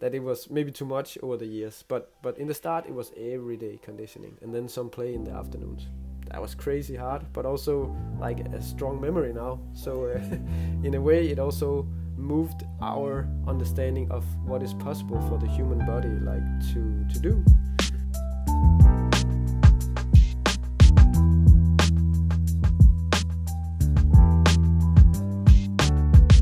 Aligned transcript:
that 0.00 0.14
it 0.14 0.20
was 0.20 0.50
maybe 0.50 0.70
too 0.70 0.84
much 0.84 1.18
over 1.22 1.36
the 1.36 1.46
years. 1.46 1.84
But 1.86 2.12
but 2.22 2.38
in 2.38 2.46
the 2.46 2.54
start, 2.54 2.86
it 2.86 2.94
was 2.94 3.12
everyday 3.16 3.78
conditioning, 3.78 4.36
and 4.42 4.54
then 4.54 4.68
some 4.68 4.90
play 4.90 5.14
in 5.14 5.24
the 5.24 5.32
afternoons. 5.32 5.88
That 6.30 6.42
was 6.42 6.54
crazy 6.54 6.94
hard, 6.94 7.32
but 7.32 7.46
also 7.46 7.96
like 8.20 8.40
a 8.40 8.60
strong 8.60 9.00
memory 9.00 9.32
now. 9.32 9.60
So 9.72 10.04
uh, 10.06 10.18
in 10.86 10.94
a 10.94 11.00
way, 11.00 11.28
it 11.28 11.38
also 11.38 11.86
moved 12.16 12.64
our 12.82 13.28
understanding 13.46 14.10
of 14.10 14.24
what 14.44 14.62
is 14.62 14.74
possible 14.74 15.20
for 15.28 15.38
the 15.38 15.46
human 15.46 15.86
body, 15.86 16.08
like 16.08 16.42
to 16.72 17.04
to 17.12 17.18
do. 17.20 17.44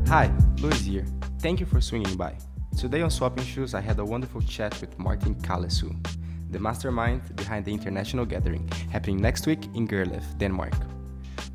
Hi, 0.07 0.31
Luis 0.59 0.85
here. 0.85 1.05
Thank 1.39 1.59
you 1.59 1.65
for 1.65 1.81
swinging 1.81 2.15
by. 2.15 2.33
Today 2.77 3.01
on 3.01 3.09
Swapping 3.09 3.43
Shoes, 3.43 3.73
I 3.73 3.81
had 3.81 3.97
a 3.97 4.05
wonderful 4.05 4.39
chat 4.39 4.79
with 4.79 4.99
Martin 4.99 5.33
Kallesøe, 5.41 5.95
the 6.51 6.59
mastermind 6.59 7.35
behind 7.35 7.65
the 7.65 7.73
international 7.73 8.23
gathering 8.23 8.69
happening 8.91 9.19
next 9.19 9.47
week 9.47 9.65
in 9.73 9.87
Gerlev, 9.87 10.23
Denmark. 10.37 10.75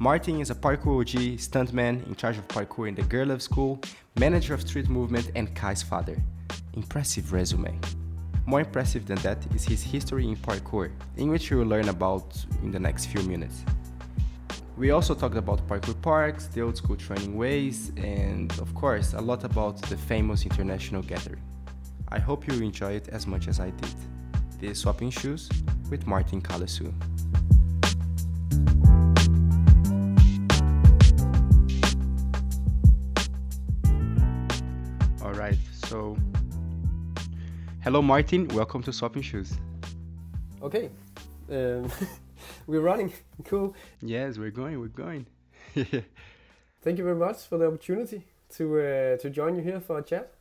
Martin 0.00 0.40
is 0.40 0.50
a 0.50 0.54
parkour 0.56 1.00
OG, 1.00 1.38
stuntman 1.38 2.04
in 2.08 2.16
charge 2.16 2.38
of 2.38 2.48
parkour 2.48 2.88
in 2.88 2.96
the 2.96 3.02
Gerlev 3.02 3.40
School, 3.40 3.80
manager 4.18 4.52
of 4.52 4.62
street 4.62 4.88
movement, 4.88 5.30
and 5.36 5.54
Kai's 5.54 5.80
father. 5.80 6.20
Impressive 6.72 7.32
resume. 7.32 7.78
More 8.44 8.58
impressive 8.58 9.06
than 9.06 9.18
that 9.18 9.38
is 9.54 9.64
his 9.64 9.80
history 9.80 10.26
in 10.26 10.34
parkour, 10.34 10.90
in 11.18 11.30
which 11.30 11.52
you 11.52 11.58
will 11.58 11.68
learn 11.68 11.88
about 11.88 12.44
in 12.64 12.72
the 12.72 12.80
next 12.80 13.06
few 13.06 13.22
minutes. 13.22 13.62
We 14.74 14.90
also 14.90 15.14
talked 15.14 15.36
about 15.36 15.68
parkour 15.68 16.00
parks, 16.00 16.46
the 16.46 16.62
old 16.62 16.78
school 16.78 16.96
training 16.96 17.36
ways, 17.36 17.92
and 17.98 18.50
of 18.58 18.74
course, 18.74 19.12
a 19.12 19.20
lot 19.20 19.44
about 19.44 19.82
the 19.82 19.98
famous 19.98 20.46
international 20.46 21.02
gathering. 21.02 21.42
I 22.08 22.18
hope 22.18 22.46
you 22.46 22.54
enjoy 22.62 22.92
it 22.92 23.08
as 23.08 23.26
much 23.26 23.48
as 23.48 23.60
I 23.60 23.68
did. 23.70 23.94
This 24.58 24.70
is 24.70 24.78
Swapping 24.78 25.10
Shoes 25.10 25.50
with 25.90 26.06
Martin 26.06 26.40
Kallesøe. 26.40 26.90
All 35.22 35.34
right, 35.34 35.58
so 35.84 36.16
hello, 37.82 38.00
Martin. 38.00 38.48
Welcome 38.48 38.82
to 38.84 38.92
Swapping 38.92 39.22
Shoes. 39.22 39.52
Okay, 40.62 40.88
um, 41.50 41.90
we're 42.66 42.80
running. 42.80 43.12
Cool. 43.44 43.74
Yes, 44.00 44.38
we're 44.38 44.50
going. 44.50 44.78
We're 44.80 44.88
going. 44.88 45.26
Thank 46.82 46.98
you 46.98 47.04
very 47.04 47.16
much 47.16 47.46
for 47.48 47.58
the 47.58 47.66
opportunity 47.66 48.24
to 48.56 48.64
uh, 48.78 49.16
to 49.18 49.30
join 49.30 49.56
you 49.56 49.62
here 49.62 49.80
for 49.80 49.98
a 49.98 50.02
chat. 50.02 50.32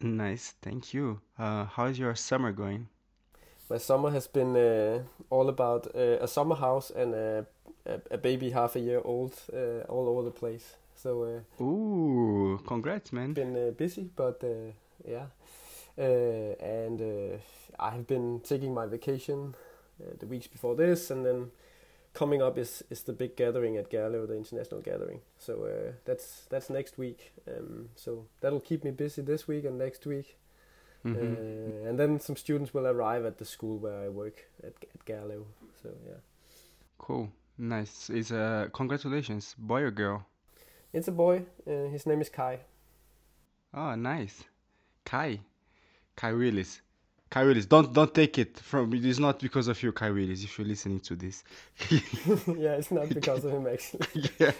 nice. 0.00 0.54
Thank 0.62 0.92
you. 0.94 1.20
Uh, 1.38 1.64
how's 1.66 1.98
your 1.98 2.14
summer 2.14 2.52
going? 2.52 2.88
My 3.70 3.78
summer 3.78 4.10
has 4.10 4.28
been 4.28 4.56
uh, 4.56 5.02
all 5.30 5.48
about 5.48 5.88
uh, 5.94 6.18
a 6.24 6.28
summer 6.28 6.54
house 6.54 6.90
and 6.90 7.14
a, 7.14 7.46
a, 7.84 8.00
a 8.12 8.18
baby 8.18 8.50
half 8.50 8.76
a 8.76 8.80
year 8.80 9.00
old 9.04 9.32
uh, 9.52 9.80
all 9.88 10.08
over 10.08 10.22
the 10.22 10.30
place. 10.30 10.76
So 10.94 11.22
uh, 11.58 11.62
Ooh, 11.62 12.60
congrats, 12.66 13.12
man. 13.12 13.32
been 13.34 13.56
uh, 13.56 13.70
busy, 13.72 14.08
but 14.16 14.42
uh, 14.44 14.72
yeah. 15.04 15.26
Uh, 15.98 16.54
and 16.60 17.00
uh, 17.00 17.36
I 17.78 17.90
have 17.90 18.06
been 18.06 18.40
taking 18.44 18.72
my 18.74 18.86
vacation 18.86 19.54
uh, 20.00 20.14
the 20.18 20.26
weeks 20.26 20.46
before 20.46 20.74
this, 20.76 21.10
and 21.10 21.24
then 21.24 21.50
coming 22.14 22.40
up 22.42 22.56
is, 22.58 22.82
is 22.90 23.02
the 23.02 23.12
big 23.12 23.36
gathering 23.36 23.76
at 23.76 23.90
Gerlev, 23.90 24.28
the 24.28 24.36
international 24.36 24.80
gathering. 24.80 25.20
So 25.38 25.52
uh, 25.64 25.92
that's 26.04 26.46
that's 26.50 26.70
next 26.70 26.98
week. 26.98 27.32
Um, 27.46 27.88
so 27.94 28.26
that'll 28.40 28.60
keep 28.60 28.84
me 28.84 28.90
busy 28.90 29.22
this 29.22 29.46
week 29.48 29.64
and 29.64 29.78
next 29.78 30.06
week. 30.06 30.36
Mhm. 31.04 31.16
Uh, 31.16 31.88
and 31.88 31.98
then 31.98 32.18
some 32.20 32.36
students 32.36 32.72
will 32.74 32.86
arrive 32.86 33.24
at 33.26 33.36
the 33.38 33.44
school 33.44 33.78
where 33.78 33.98
I 34.04 34.08
work 34.08 34.44
at 34.62 34.74
at 34.94 35.04
Gerlev. 35.04 35.44
So 35.82 35.90
yeah, 36.06 36.20
Cool. 36.98 37.28
Nice. 37.58 38.10
Is 38.10 38.32
uh 38.32 38.68
congratulations, 38.72 39.54
boy 39.58 39.82
or 39.82 39.90
girl? 39.90 40.26
it's 40.92 41.08
a 41.08 41.12
boy. 41.12 41.44
Uh, 41.66 41.88
his 41.92 42.06
name 42.06 42.20
is 42.22 42.28
Kai. 42.30 42.58
Oh, 43.74 43.94
nice. 43.94 44.44
Kai. 45.04 45.40
Kai 46.16 46.32
Willis. 46.32 46.80
Kai 47.30 47.44
Willis. 47.44 47.66
Don't 47.66 47.92
don't 47.92 48.14
take 48.14 48.38
it 48.38 48.58
from 48.58 48.92
it 48.94 49.04
is 49.04 49.18
not 49.18 49.38
because 49.40 49.68
of 49.68 49.82
you, 49.82 49.92
Kai 49.92 50.10
Willis, 50.10 50.44
if 50.44 50.58
you're 50.58 50.66
listening 50.66 51.00
to 51.00 51.16
this. 51.16 51.44
yeah, 51.90 52.76
it's 52.76 52.90
not 52.90 53.08
because 53.08 53.44
of 53.44 53.52
him 53.52 53.66
actually. 53.72 54.30
yeah. 54.38 54.52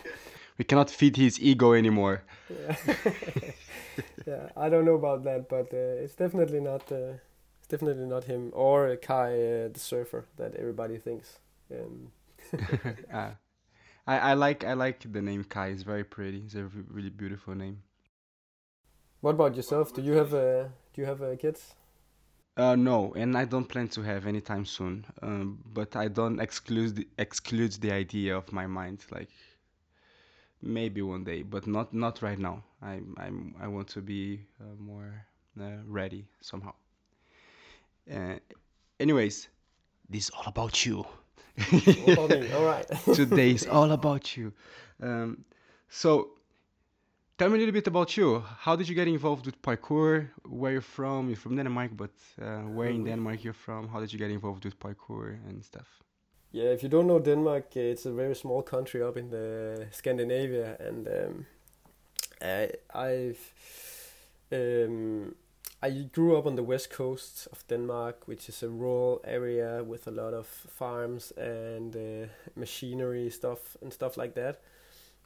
We 0.58 0.64
cannot 0.64 0.90
feed 0.90 1.16
his 1.16 1.38
ego 1.40 1.74
anymore. 1.74 2.22
Yeah, 2.48 2.76
yeah. 4.26 4.48
I 4.56 4.68
don't 4.70 4.84
know 4.84 4.94
about 4.94 5.24
that, 5.24 5.48
but 5.48 5.72
uh, 5.72 6.02
it's 6.04 6.14
definitely 6.14 6.60
not. 6.60 6.90
Uh, 6.90 7.18
it's 7.58 7.68
definitely 7.68 8.06
not 8.06 8.24
him 8.24 8.50
or 8.54 8.88
uh, 8.88 8.96
Kai, 8.96 9.32
uh, 9.34 9.68
the 9.68 9.78
surfer, 9.80 10.26
that 10.36 10.54
everybody 10.56 10.98
thinks. 10.98 11.38
Um, 11.70 12.12
uh, 13.12 13.30
I, 14.06 14.18
I 14.18 14.34
like 14.34 14.64
I 14.64 14.74
like 14.74 15.00
the 15.12 15.22
name 15.22 15.44
Kai. 15.44 15.68
It's 15.68 15.82
very 15.82 16.04
pretty. 16.04 16.38
It's 16.46 16.54
a 16.54 16.64
really 16.90 17.10
beautiful 17.10 17.54
name. 17.54 17.82
what 19.20 19.32
about 19.34 19.56
yourself? 19.56 19.92
Do 19.92 20.02
you 20.02 20.12
have 20.12 20.32
uh, 20.34 20.64
Do 20.94 21.00
you 21.02 21.06
have 21.06 21.22
uh, 21.22 21.36
kids? 21.36 21.74
Uh, 22.56 22.74
no, 22.74 23.12
and 23.14 23.36
I 23.36 23.44
don't 23.44 23.68
plan 23.68 23.88
to 23.88 24.02
have 24.02 24.26
anytime 24.26 24.64
soon. 24.64 25.04
Um, 25.22 25.58
but 25.74 25.94
I 25.94 26.08
don't 26.08 26.40
exclude 26.40 26.96
the, 26.96 27.08
exclude 27.18 27.72
the 27.72 27.92
idea 27.92 28.36
of 28.36 28.50
my 28.50 28.66
mind, 28.66 29.04
like 29.10 29.28
maybe 30.62 31.02
one 31.02 31.24
day, 31.24 31.42
but 31.42 31.66
not 31.66 31.92
not 31.92 32.22
right 32.22 32.38
now. 32.38 32.62
I 32.82 33.00
I'm 33.18 33.54
I 33.60 33.68
want 33.68 33.88
to 33.88 34.00
be 34.00 34.40
uh, 34.60 34.64
more 34.78 35.26
uh, 35.60 35.82
ready 35.86 36.24
somehow. 36.40 36.72
Uh, 38.10 38.38
anyways, 39.00 39.48
this 40.08 40.24
is 40.24 40.30
all 40.30 40.44
about 40.46 40.86
you. 40.86 41.04
What 41.70 42.08
about 42.08 42.30
me? 42.30 42.52
All 42.52 42.64
right. 42.64 42.86
Today 43.12 43.50
is 43.50 43.66
all 43.70 43.92
about 43.92 44.36
you. 44.36 44.52
Um, 45.02 45.44
so, 45.88 46.30
tell 47.38 47.50
me 47.50 47.56
a 47.56 47.58
little 47.58 47.72
bit 47.72 47.86
about 47.86 48.16
you. 48.16 48.42
How 48.60 48.76
did 48.76 48.88
you 48.88 48.94
get 48.94 49.08
involved 49.08 49.46
with 49.46 49.60
parkour? 49.62 50.28
Where 50.44 50.72
you're 50.72 50.80
from? 50.80 51.28
You're 51.28 51.36
from 51.36 51.56
Denmark, 51.56 51.90
but 51.96 52.14
uh, 52.40 52.62
where 52.62 52.88
in. 52.88 53.04
Denmark 53.04 53.44
you're 53.44 53.52
from? 53.52 53.88
How 53.88 54.00
did 54.00 54.12
you 54.12 54.18
get 54.18 54.30
involved 54.30 54.64
with 54.64 54.78
parkour 54.78 55.36
and 55.48 55.64
stuff? 55.64 55.88
Yeah, 56.52 56.70
if 56.70 56.82
you 56.82 56.88
don't 56.88 57.06
know 57.06 57.18
Denmark, 57.18 57.66
uh, 57.76 57.80
it's 57.80 58.06
a 58.06 58.12
very 58.12 58.34
small 58.34 58.62
country 58.62 59.02
up 59.02 59.16
in 59.16 59.30
the 59.30 59.86
Scandinavia, 59.90 60.76
and 60.80 61.06
um, 61.08 61.46
I, 62.40 62.70
I've 62.94 63.52
um, 64.52 65.34
I 65.82 65.90
grew 66.12 66.38
up 66.38 66.46
on 66.46 66.56
the 66.56 66.62
west 66.62 66.88
coast 66.90 67.48
of 67.52 67.66
Denmark, 67.68 68.26
which 68.26 68.48
is 68.48 68.62
a 68.62 68.68
rural 68.68 69.20
area 69.24 69.84
with 69.84 70.06
a 70.06 70.10
lot 70.10 70.32
of 70.32 70.46
farms 70.46 71.32
and 71.36 71.94
uh, 71.94 72.26
machinery 72.54 73.28
stuff 73.30 73.76
and 73.82 73.92
stuff 73.92 74.16
like 74.16 74.34
that. 74.34 74.62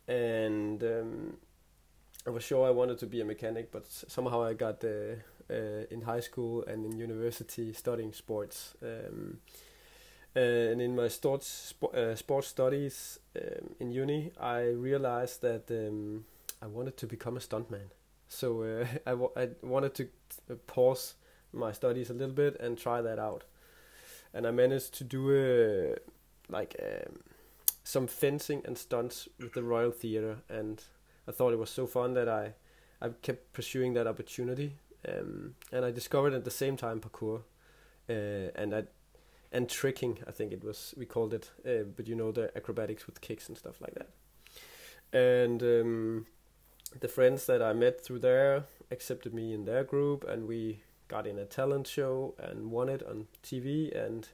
And 0.08 0.82
um, 0.82 1.36
I 2.26 2.30
was 2.30 2.44
sure 2.44 2.66
I 2.66 2.70
wanted 2.70 2.98
to 2.98 3.06
be 3.06 3.20
a 3.20 3.24
mechanic, 3.24 3.72
but 3.72 3.86
somehow 3.86 4.42
I 4.42 4.52
got 4.52 4.84
uh, 4.84 5.16
uh, 5.50 5.84
in 5.90 6.02
high 6.02 6.20
school 6.20 6.64
and 6.64 6.84
in 6.84 6.98
university 6.98 7.72
studying 7.72 8.12
sports. 8.12 8.74
Um, 8.82 9.38
uh, 10.36 10.38
and 10.38 10.80
in 10.80 10.94
my 10.94 11.08
sports 11.08 11.74
spo- 11.74 11.94
uh, 11.94 12.14
sports 12.14 12.48
studies 12.48 13.18
um, 13.36 13.74
in 13.80 13.90
uni, 13.90 14.32
I 14.38 14.60
realized 14.68 15.40
that 15.42 15.70
um, 15.70 16.24
I 16.62 16.66
wanted 16.66 16.96
to 16.98 17.06
become 17.06 17.36
a 17.36 17.40
stuntman. 17.40 17.88
So 18.28 18.62
uh, 18.62 18.86
I, 19.36 19.48
wanted 19.62 19.94
to 19.94 20.08
uh, 20.50 20.54
pause 20.66 21.14
my 21.52 21.72
studies 21.72 22.10
a 22.10 22.14
little 22.14 22.34
bit 22.34 22.60
and 22.60 22.78
try 22.78 23.00
that 23.00 23.18
out. 23.18 23.44
And 24.32 24.46
I 24.46 24.52
managed 24.52 24.94
to 24.98 25.04
do 25.04 25.96
like 26.48 26.76
um, 26.80 27.20
some 27.82 28.06
fencing 28.06 28.62
and 28.64 28.78
stunts 28.78 29.28
with 29.40 29.54
the 29.54 29.64
Royal 29.64 29.90
Theatre, 29.90 30.36
and 30.48 30.80
I 31.30 31.32
thought 31.32 31.52
it 31.52 31.58
was 31.60 31.70
so 31.70 31.86
fun 31.86 32.14
that 32.14 32.28
I 32.28 32.54
I 33.00 33.10
kept 33.22 33.52
pursuing 33.52 33.94
that 33.94 34.06
opportunity. 34.06 34.76
Um, 35.08 35.54
and 35.72 35.84
I 35.84 35.92
discovered 35.92 36.34
at 36.34 36.44
the 36.44 36.50
same 36.50 36.76
time 36.76 37.00
parkour, 37.00 37.42
uh, 38.08 38.50
and 38.54 38.86
and 39.52 39.68
tricking. 39.68 40.18
I 40.26 40.32
think 40.32 40.52
it 40.52 40.64
was 40.64 40.92
we 40.96 41.06
called 41.06 41.32
it, 41.32 41.50
uh, 41.64 41.84
but 41.96 42.08
you 42.08 42.16
know 42.16 42.32
the 42.32 42.50
acrobatics 42.56 43.06
with 43.06 43.20
kicks 43.20 43.48
and 43.48 43.56
stuff 43.56 43.80
like 43.80 43.94
that. 43.94 44.10
And 45.12 45.62
um, 45.62 46.26
the 46.98 47.08
friends 47.08 47.46
that 47.46 47.62
I 47.62 47.72
met 47.72 48.04
through 48.04 48.18
there 48.18 48.64
accepted 48.90 49.32
me 49.32 49.54
in 49.54 49.64
their 49.64 49.84
group, 49.84 50.24
and 50.24 50.48
we 50.48 50.82
got 51.08 51.26
in 51.26 51.38
a 51.38 51.44
talent 51.44 51.86
show 51.86 52.34
and 52.38 52.70
won 52.70 52.88
it 52.88 53.02
on 53.02 53.28
TV. 53.42 53.90
And 53.96 54.28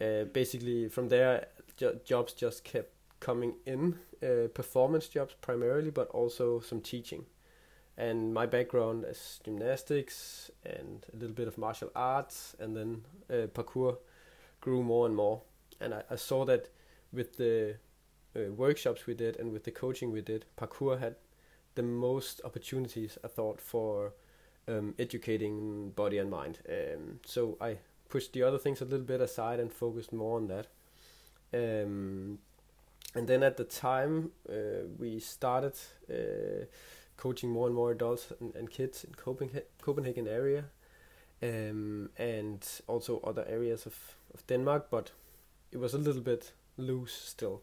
uh, 0.00 0.24
basically 0.24 0.88
from 0.88 1.08
there, 1.08 1.46
jo- 1.76 2.00
jobs 2.04 2.32
just 2.32 2.64
kept 2.64 2.94
coming 3.20 3.54
in, 3.66 3.98
uh, 4.22 4.48
performance 4.54 5.08
jobs 5.08 5.34
primarily, 5.40 5.90
but 5.90 6.08
also 6.08 6.60
some 6.60 6.80
teaching. 6.80 7.26
And 7.96 8.32
my 8.32 8.46
background 8.46 9.04
is 9.06 9.40
gymnastics 9.44 10.50
and 10.64 11.04
a 11.12 11.16
little 11.16 11.34
bit 11.34 11.48
of 11.48 11.58
martial 11.58 11.90
arts, 11.94 12.56
and 12.58 12.76
then 12.76 13.04
uh, 13.28 13.46
parkour 13.48 13.98
grew 14.60 14.82
more 14.82 15.06
and 15.06 15.14
more. 15.14 15.42
And 15.80 15.94
I, 15.94 16.02
I 16.10 16.16
saw 16.16 16.44
that 16.46 16.70
with 17.12 17.36
the 17.36 17.76
uh, 18.34 18.52
workshops 18.52 19.06
we 19.06 19.14
did 19.14 19.36
and 19.36 19.52
with 19.52 19.64
the 19.64 19.70
coaching 19.70 20.12
we 20.12 20.22
did, 20.22 20.46
parkour 20.56 20.98
had 20.98 21.16
the 21.74 21.82
most 21.82 22.40
opportunities, 22.44 23.18
I 23.24 23.28
thought, 23.28 23.60
for 23.60 24.14
um, 24.66 24.94
educating 24.98 25.90
body 25.90 26.18
and 26.18 26.30
mind. 26.30 26.58
Um, 26.68 27.20
so 27.26 27.56
I 27.60 27.78
pushed 28.08 28.32
the 28.32 28.42
other 28.42 28.58
things 28.58 28.80
a 28.80 28.84
little 28.84 29.06
bit 29.06 29.20
aside 29.20 29.60
and 29.60 29.72
focused 29.72 30.12
more 30.12 30.36
on 30.36 30.48
that. 30.48 30.66
Um, 31.52 32.38
and 33.14 33.26
then 33.26 33.42
at 33.42 33.56
the 33.56 33.64
time 33.64 34.30
uh, 34.48 34.86
we 34.98 35.18
started 35.20 35.74
uh, 36.10 36.64
coaching 37.16 37.50
more 37.50 37.66
and 37.66 37.74
more 37.74 37.92
adults 37.92 38.32
and, 38.40 38.54
and 38.54 38.70
kids 38.70 39.04
in 39.04 39.14
Copenhagen, 39.14 39.62
Copenhagen 39.82 40.28
area, 40.28 40.64
um, 41.42 42.10
and 42.18 42.66
also 42.86 43.20
other 43.20 43.44
areas 43.48 43.86
of, 43.86 43.94
of 44.34 44.46
Denmark, 44.46 44.88
but 44.90 45.12
it 45.72 45.78
was 45.78 45.94
a 45.94 45.98
little 45.98 46.22
bit 46.22 46.52
loose 46.76 47.12
still. 47.12 47.62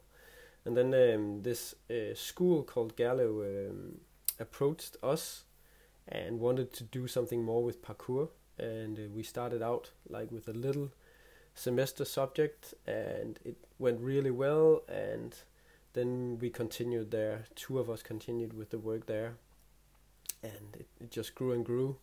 And 0.66 0.76
then 0.76 0.94
um, 0.94 1.44
this 1.44 1.76
uh, 1.90 2.14
school 2.14 2.64
called 2.64 2.98
Gerlev 2.98 3.70
um, 3.70 4.00
approached 4.40 4.98
us 5.02 5.44
and 6.08 6.40
wanted 6.40 6.74
to 6.74 6.84
do 6.84 7.08
something 7.08 7.44
more 7.44 7.64
with 7.64 7.82
parkour, 7.82 8.30
and 8.58 8.98
uh, 8.98 9.04
we 9.16 9.24
started 9.24 9.62
out 9.62 9.92
like 10.10 10.32
with 10.32 10.48
a 10.48 10.54
little 10.54 10.90
semester 11.58 12.06
subject, 12.06 12.74
and 12.86 13.40
it 13.44 13.58
went 13.80 14.00
really 14.00 14.32
well. 14.32 14.84
And 14.88 15.36
then 15.94 16.38
we 16.40 16.50
continued 16.50 17.12
there. 17.12 17.46
Two 17.56 17.80
of 17.80 17.90
us 17.90 18.04
continued 18.04 18.54
with 18.54 18.70
the 18.70 18.80
work 18.80 19.08
there, 19.08 19.34
and 20.44 20.76
it, 20.80 20.88
it 21.02 21.12
just 21.12 21.36
grew 21.36 21.52
and 21.52 21.66
grew. 21.66 21.98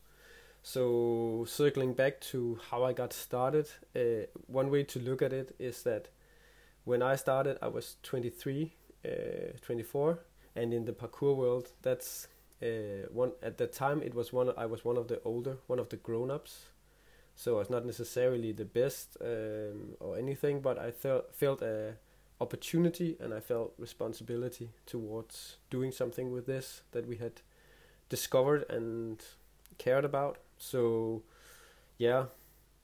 So 0.62 1.44
circling 1.46 1.92
back 1.92 2.20
to 2.32 2.58
how 2.70 2.84
I 2.84 2.92
got 2.92 3.12
started, 3.12 3.68
uh, 3.94 4.26
one 4.46 4.70
way 4.70 4.82
to 4.84 4.98
look 4.98 5.20
at 5.20 5.32
it 5.32 5.54
is 5.58 5.82
that 5.82 6.08
when 6.84 7.02
I 7.02 7.16
started, 7.16 7.58
I 7.60 7.68
was 7.68 7.96
23, 8.02 8.72
uh, 9.04 9.08
24, 9.60 10.18
and 10.56 10.72
in 10.72 10.86
the 10.86 10.92
parkour 10.92 11.36
world, 11.36 11.68
that's 11.82 12.28
uh, 12.62 13.06
one 13.12 13.32
at 13.42 13.58
that 13.58 13.72
time 13.72 14.00
it 14.02 14.14
was 14.14 14.32
one 14.32 14.52
I 14.56 14.64
was 14.64 14.84
one 14.84 14.96
of 14.96 15.08
the 15.08 15.20
older, 15.24 15.58
one 15.66 15.78
of 15.78 15.90
the 15.90 15.96
grown-ups. 15.96 16.66
So 17.36 17.58
it's 17.60 17.70
not 17.70 17.84
necessarily 17.84 18.52
the 18.52 18.64
best 18.64 19.16
um, 19.20 19.96
or 20.00 20.16
anything, 20.16 20.60
but 20.60 20.78
I 20.78 20.90
felt 20.90 21.34
felt 21.34 21.62
a 21.62 21.94
opportunity 22.40 23.16
and 23.20 23.32
I 23.32 23.40
felt 23.40 23.74
responsibility 23.78 24.70
towards 24.86 25.56
doing 25.70 25.92
something 25.92 26.30
with 26.30 26.46
this 26.46 26.82
that 26.92 27.06
we 27.06 27.16
had 27.16 27.42
discovered 28.08 28.64
and 28.70 29.22
cared 29.78 30.04
about. 30.04 30.38
So 30.58 31.22
yeah, 31.98 32.26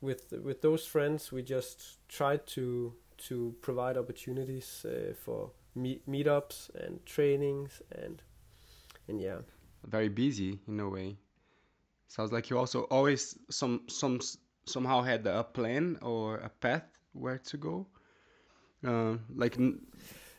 with 0.00 0.32
with 0.43 0.62
those 0.62 0.85
friends, 0.85 1.32
we 1.32 1.43
just 1.43 1.99
tried 2.08 2.46
to 2.49 2.94
to 3.29 3.55
provide 3.61 3.96
opportunities 3.96 4.85
uh, 4.85 5.14
for 5.14 5.50
meet 5.75 6.08
meetups 6.08 6.70
and 6.75 7.05
trainings 7.06 7.82
and 7.93 8.23
and 9.08 9.20
yeah. 9.20 9.38
Very 9.87 10.08
busy 10.08 10.58
in 10.69 10.81
a 10.81 10.88
way. 10.88 11.17
Sounds 12.08 12.32
like 12.32 12.50
you 12.50 12.58
also 12.58 12.82
always 12.91 13.38
some 13.50 13.82
some 13.88 14.20
somehow 14.65 15.03
had 15.03 15.27
a 15.27 15.45
plan 15.45 15.99
or 16.03 16.37
a 16.37 16.49
path 16.49 16.85
where 17.12 17.39
to 17.39 17.57
go. 17.57 17.87
Uh, 18.87 19.17
like 19.35 19.59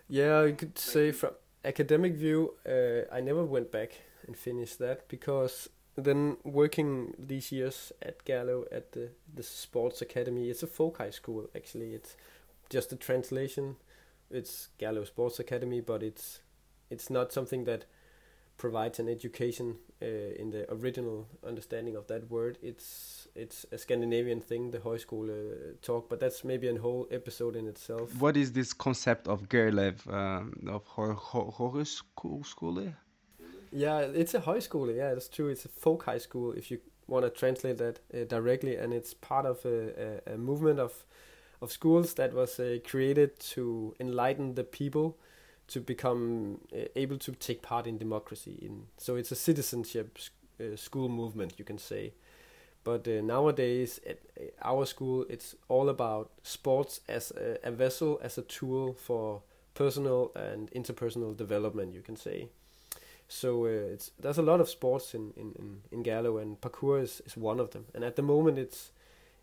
yeah, 0.08 0.44
you 0.44 0.54
could 0.54 0.78
say 0.78 1.12
from 1.12 1.32
academic 1.64 2.16
view, 2.16 2.56
uh, 2.68 3.14
I 3.14 3.22
never 3.22 3.46
went 3.46 3.72
back 3.72 3.92
and 4.26 4.36
finished 4.36 4.80
that 4.80 5.08
because 5.08 5.70
then 5.96 6.38
working 6.44 7.14
these 7.20 7.52
years 7.52 7.92
at 8.02 8.24
Gerlev 8.26 8.66
at 8.72 8.94
the 8.94 9.10
the 9.34 9.44
sports 9.44 10.02
academy, 10.02 10.50
it's 10.50 10.64
a 10.64 10.68
folk 10.68 10.98
high 10.98 11.12
school 11.12 11.50
actually. 11.56 11.94
It's 11.94 12.16
just 12.70 12.92
a 12.94 12.96
translation. 12.96 13.76
It's 14.30 14.70
Gerlev 14.80 15.08
Sports 15.08 15.40
Academy, 15.40 15.82
but 15.82 16.02
it's 16.02 16.42
it's 16.90 17.10
not 17.10 17.32
something 17.34 17.66
that 17.66 17.86
provides 18.62 19.00
an 19.00 19.10
education 19.10 19.76
uh, 20.02 20.42
in 20.42 20.52
the 20.52 20.72
original 20.72 21.28
understanding 21.44 21.96
of 21.96 22.06
that 22.08 22.30
word. 22.30 22.60
It's 22.62 23.28
it's 23.36 23.66
a 23.72 23.78
Scandinavian 23.78 24.40
thing, 24.40 24.72
the 24.72 24.80
Højskole 24.80 25.30
uh, 25.32 25.74
talk, 25.82 26.10
but 26.10 26.20
that's 26.20 26.44
maybe 26.44 26.68
a 26.68 26.78
whole 26.78 27.08
episode 27.12 27.56
in 27.56 27.68
itself. 27.68 28.08
What 28.20 28.38
is 28.38 28.52
this 28.52 28.74
concept 28.74 29.28
of 29.28 29.50
Gerlev 29.50 29.96
um, 30.08 30.54
of 30.68 30.84
Højskole? 31.64 32.94
Yeah, 33.72 34.00
it's 34.22 34.36
a 34.36 34.42
Højskole. 34.42 34.96
Yeah, 34.96 35.14
that's 35.14 35.30
true. 35.30 35.50
It's 35.50 35.66
a 35.66 35.70
folk 35.70 36.04
high 36.06 36.20
school 36.20 36.54
if 36.54 36.70
you 36.72 36.78
want 37.08 37.26
to 37.26 37.32
translate 37.32 37.78
that 37.78 38.00
uh, 38.14 38.26
directly, 38.28 38.76
and 38.76 38.94
it's 38.94 39.14
part 39.16 39.46
of 39.46 39.66
a, 39.66 40.22
a, 40.28 40.34
a 40.34 40.38
movement 40.38 40.80
of 40.80 40.94
of 41.62 41.72
schools 41.72 42.14
that 42.14 42.34
was 42.34 42.60
uh, 42.60 42.78
created 42.92 43.40
to 43.40 43.96
enlighten 44.00 44.56
the 44.56 44.64
people 44.64 45.18
to 45.72 45.80
become 45.80 46.60
uh, 46.74 46.86
able 46.96 47.18
to 47.18 47.32
take 47.32 47.62
part 47.62 47.88
in 47.88 47.98
democracy. 47.98 48.60
In 48.62 48.88
so 48.98 49.16
it's 49.16 49.32
a 49.32 49.36
citizenship 49.36 50.20
uh, 50.60 50.76
school 50.76 51.10
movement, 51.10 51.54
you 51.58 51.66
can 51.66 51.78
say. 51.78 52.14
But 52.84 53.08
uh, 53.08 53.22
nowadays, 53.22 54.00
at 54.08 54.20
uh, 54.40 54.44
our 54.64 54.86
school, 54.86 55.26
it's 55.30 55.56
all 55.70 55.90
about 55.90 56.32
sports 56.44 57.00
as 57.08 57.32
a, 57.32 57.58
a, 57.64 57.72
vessel, 57.72 58.20
as 58.24 58.38
a 58.38 58.42
tool 58.42 58.94
for 58.94 59.44
personal 59.76 60.32
and 60.36 60.70
interpersonal 60.72 61.38
development, 61.38 61.94
you 61.94 62.02
can 62.02 62.16
say. 62.16 62.50
So 63.28 63.66
uh, 63.66 63.94
it's 63.94 64.12
there's 64.20 64.40
a 64.40 64.42
lot 64.52 64.60
of 64.60 64.68
sports 64.68 65.14
in 65.14 65.32
in 65.38 65.54
in, 65.58 65.82
in 65.92 66.04
Gerlev, 66.04 66.42
and 66.42 66.60
parkour 66.60 67.02
is, 67.02 67.22
is 67.26 67.38
one 67.38 67.62
of 67.62 67.72
them. 67.72 67.86
And 67.96 68.04
at 68.04 68.16
the 68.16 68.24
moment, 68.24 68.58
it's 68.58 68.92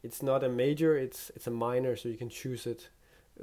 it's 0.03 0.23
not 0.23 0.45
a 0.45 0.49
major; 0.49 0.99
it's 0.99 1.31
it's 1.35 1.47
a 1.47 1.51
minor, 1.51 1.97
so 1.97 2.09
you 2.11 2.19
can 2.19 2.29
choose 2.29 2.67
it 2.67 2.91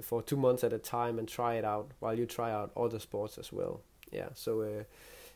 for 0.01 0.21
two 0.21 0.37
months 0.37 0.63
at 0.63 0.73
a 0.73 0.77
time 0.77 1.19
and 1.19 1.27
try 1.27 1.55
it 1.55 1.65
out 1.65 1.91
while 1.99 2.17
you 2.17 2.25
try 2.25 2.51
out 2.51 2.71
other 2.75 2.99
sports 2.99 3.37
as 3.37 3.51
well. 3.51 3.81
Yeah, 4.11 4.29
so 4.33 4.61
uh, 4.61 4.83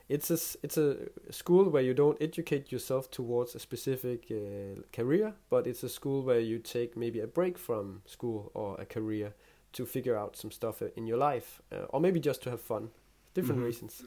it's 0.07 0.31
a 0.31 0.39
it's 0.63 0.77
a 0.77 0.97
school 1.31 1.69
where 1.69 1.83
you 1.83 1.93
don't 1.93 2.17
educate 2.21 2.71
yourself 2.71 3.11
towards 3.11 3.55
a 3.55 3.59
specific 3.59 4.31
uh, 4.31 4.81
career, 4.91 5.33
but 5.49 5.67
it's 5.67 5.83
a 5.83 5.89
school 5.89 6.23
where 6.23 6.39
you 6.39 6.59
take 6.59 6.97
maybe 6.97 7.19
a 7.19 7.27
break 7.27 7.57
from 7.57 8.01
school 8.05 8.51
or 8.53 8.75
a 8.79 8.85
career 8.85 9.33
to 9.73 9.85
figure 9.85 10.17
out 10.17 10.35
some 10.35 10.51
stuff 10.51 10.81
in 10.95 11.05
your 11.05 11.17
life, 11.17 11.61
uh, 11.71 11.85
or 11.89 11.99
maybe 11.99 12.19
just 12.19 12.41
to 12.43 12.49
have 12.49 12.61
fun. 12.61 12.89
Different 13.35 13.59
mm-hmm. 13.59 13.67
reasons. 13.67 14.03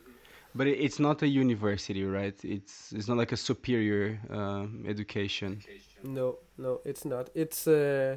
But 0.55 0.67
it's 0.67 0.99
not 0.99 1.23
a 1.23 1.29
university, 1.29 2.05
right? 2.05 2.39
It's 2.45 2.93
it's 2.93 3.09
not 3.09 3.17
like 3.17 3.33
a 3.33 3.37
superior 3.37 4.19
uh, 4.31 4.67
education. 4.87 5.63
No, 6.03 6.39
no, 6.59 6.81
it's 6.85 7.05
not. 7.05 7.31
It's 7.35 7.67
uh, 7.67 8.17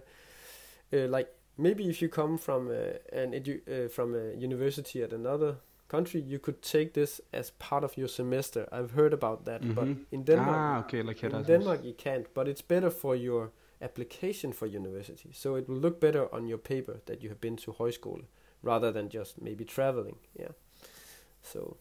uh, 0.91 1.07
like 1.07 1.29
maybe 1.57 1.89
if 1.89 2.01
you 2.01 2.09
come 2.09 2.37
from 2.37 2.69
uh, 2.69 2.97
an 3.13 3.31
edu- 3.31 3.61
uh, 3.67 3.89
from 3.89 4.15
a 4.15 4.33
university 4.35 5.03
at 5.03 5.13
another 5.13 5.57
country, 5.87 6.21
you 6.21 6.39
could 6.39 6.61
take 6.61 6.93
this 6.93 7.21
as 7.31 7.51
part 7.51 7.83
of 7.83 7.97
your 7.97 8.07
semester. 8.07 8.67
I've 8.71 8.91
heard 8.91 9.13
about 9.13 9.45
that, 9.45 9.61
mm-hmm. 9.61 9.73
but 9.73 9.87
in 10.11 10.23
Denmark, 10.23 10.57
ah, 10.57 10.79
okay, 10.79 11.01
like 11.01 11.23
in 11.23 11.43
Denmark 11.43 11.83
you 11.83 11.93
can't. 11.93 12.33
But 12.33 12.47
it's 12.47 12.61
better 12.61 12.89
for 12.89 13.15
your 13.15 13.51
application 13.81 14.53
for 14.53 14.65
university, 14.65 15.31
so 15.33 15.55
it 15.55 15.67
will 15.69 15.77
look 15.77 15.99
better 15.99 16.33
on 16.33 16.47
your 16.47 16.57
paper 16.57 17.01
that 17.05 17.21
you 17.21 17.29
have 17.29 17.39
been 17.39 17.55
to 17.57 17.71
Højskole 17.71 18.25
rather 18.63 18.91
than 18.91 19.09
just 19.09 19.41
maybe 19.41 19.65
traveling. 19.65 20.17
Yeah, 20.39 20.53
so. 21.41 21.77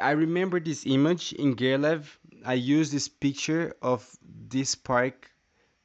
I 0.00 0.10
remember 0.10 0.58
this 0.58 0.84
image 0.84 1.32
in 1.32 1.54
Gerlev. 1.54 2.18
I 2.44 2.54
used 2.54 2.92
this 2.92 3.08
picture 3.08 3.76
of 3.82 4.18
this 4.48 4.74
park 4.74 5.30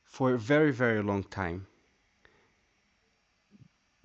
for 0.04 0.34
a 0.34 0.40
very 0.40 0.72
very 0.72 1.04
long 1.04 1.24
time. 1.24 1.68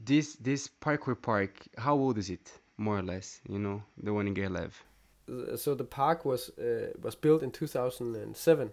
This 0.06 0.36
this 0.36 0.68
parkour 0.68 1.20
park, 1.20 1.66
how 1.76 1.94
old 1.96 2.16
is 2.16 2.30
it, 2.30 2.52
more 2.76 2.98
or 2.98 3.02
less? 3.02 3.40
You 3.48 3.58
know, 3.58 3.82
the 4.00 4.12
one 4.12 4.28
in 4.28 4.34
Gerlev. 4.34 4.72
Uh, 5.28 5.56
so 5.56 5.74
the 5.74 5.84
park 5.84 6.24
was 6.24 6.50
uh, 6.58 6.92
was 7.02 7.16
built 7.16 7.42
in 7.42 7.50
2007. 7.50 8.70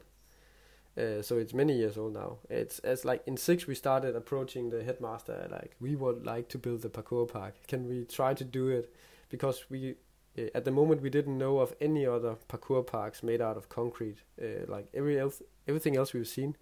Uh, 0.96 1.24
so 1.24 1.40
it's 1.40 1.54
many 1.56 1.76
years 1.76 1.98
old 1.98 2.14
now. 2.14 2.38
It's 2.52 2.78
as 2.80 3.04
like 3.04 3.24
in 3.26 3.36
six 3.38 3.66
we 3.66 3.74
started 3.74 4.16
approaching 4.16 4.70
the 4.70 4.84
headmaster 4.84 5.48
like 5.50 5.76
we 5.80 5.96
would 5.96 6.24
like 6.24 6.50
to 6.50 6.60
build 6.60 6.84
the 6.84 6.90
parkour 6.90 7.28
park. 7.28 7.56
Can 7.68 7.90
we 7.90 8.06
try 8.06 8.36
to 8.36 8.44
do 8.44 8.68
it? 8.70 8.94
Because 9.30 9.66
we 9.72 9.96
uh, 10.38 10.50
at 10.54 10.66
the 10.66 10.72
moment 10.72 11.02
we 11.02 11.10
didn't 11.10 11.40
know 11.40 11.58
of 11.58 11.74
any 11.82 12.06
other 12.06 12.36
parkour 12.48 12.86
parks 12.86 13.24
made 13.24 13.42
out 13.42 13.58
of 13.58 13.70
concrete. 13.70 14.20
Uh, 14.40 14.68
like 14.68 14.88
every 14.94 15.20
else, 15.20 15.42
everything 15.68 15.98
else 15.98 16.14
we've 16.14 16.28
seen 16.28 16.56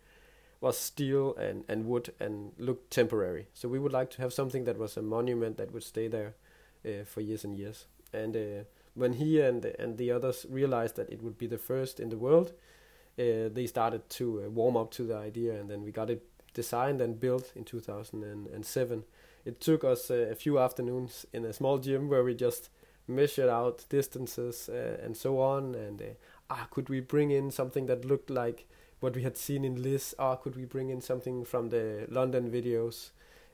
was 0.61 0.77
steel 0.77 1.35
and, 1.35 1.65
and 1.67 1.85
wood 1.85 2.13
and 2.19 2.53
looked 2.57 2.91
temporary. 2.91 3.47
So 3.53 3.67
we 3.67 3.79
would 3.79 3.91
like 3.91 4.11
to 4.11 4.21
have 4.21 4.31
something 4.31 4.63
that 4.65 4.77
was 4.77 4.95
a 4.95 5.01
monument 5.01 5.57
that 5.57 5.73
would 5.73 5.83
stay 5.83 6.07
there 6.07 6.35
uh, 6.85 7.03
for 7.05 7.21
years 7.21 7.43
and 7.43 7.55
years. 7.57 7.87
And 8.13 8.35
uh, 8.37 8.63
when 8.93 9.13
he 9.13 9.41
and 9.41 9.65
and 9.65 9.97
the 9.97 10.11
others 10.11 10.45
realized 10.49 10.95
that 10.97 11.09
it 11.09 11.21
would 11.23 11.37
be 11.37 11.47
the 11.47 11.57
first 11.57 11.99
in 11.99 12.09
the 12.09 12.17
world, 12.17 12.53
uh, 13.19 13.49
they 13.53 13.67
started 13.67 14.09
to 14.09 14.43
uh, 14.45 14.49
warm 14.49 14.77
up 14.77 14.91
to 14.91 15.03
the 15.03 15.15
idea, 15.15 15.59
and 15.59 15.69
then 15.69 15.83
we 15.83 15.91
got 15.91 16.09
it 16.09 16.25
designed 16.53 17.01
and 17.01 17.19
built 17.19 17.51
in 17.55 17.63
2007. 17.63 19.03
It 19.45 19.59
took 19.59 19.83
us 19.83 20.11
uh, 20.11 20.27
a 20.31 20.35
few 20.35 20.59
afternoons 20.59 21.25
in 21.33 21.45
a 21.45 21.53
small 21.53 21.77
gym 21.79 22.09
where 22.09 22.23
we 22.23 22.35
just 22.35 22.69
measured 23.07 23.49
out 23.49 23.85
distances 23.89 24.69
uh, 24.69 24.97
and 25.03 25.17
so 25.17 25.39
on. 25.39 25.75
And 25.75 26.01
ah, 26.49 26.67
could 26.69 26.89
we 26.89 26.99
bring 26.99 27.31
in 27.31 27.51
something 27.51 27.87
that 27.87 28.05
looked 28.05 28.29
like 28.29 28.67
what 29.01 29.15
we 29.15 29.23
had 29.23 29.35
seen 29.35 29.65
in 29.65 29.75
Lisses. 29.75 30.13
Ah, 30.17 30.35
could 30.35 30.55
we 30.55 30.65
bring 30.65 30.89
in 30.89 31.01
something 31.01 31.43
from 31.43 31.69
the 31.69 32.07
London 32.09 32.49
videos? 32.49 33.11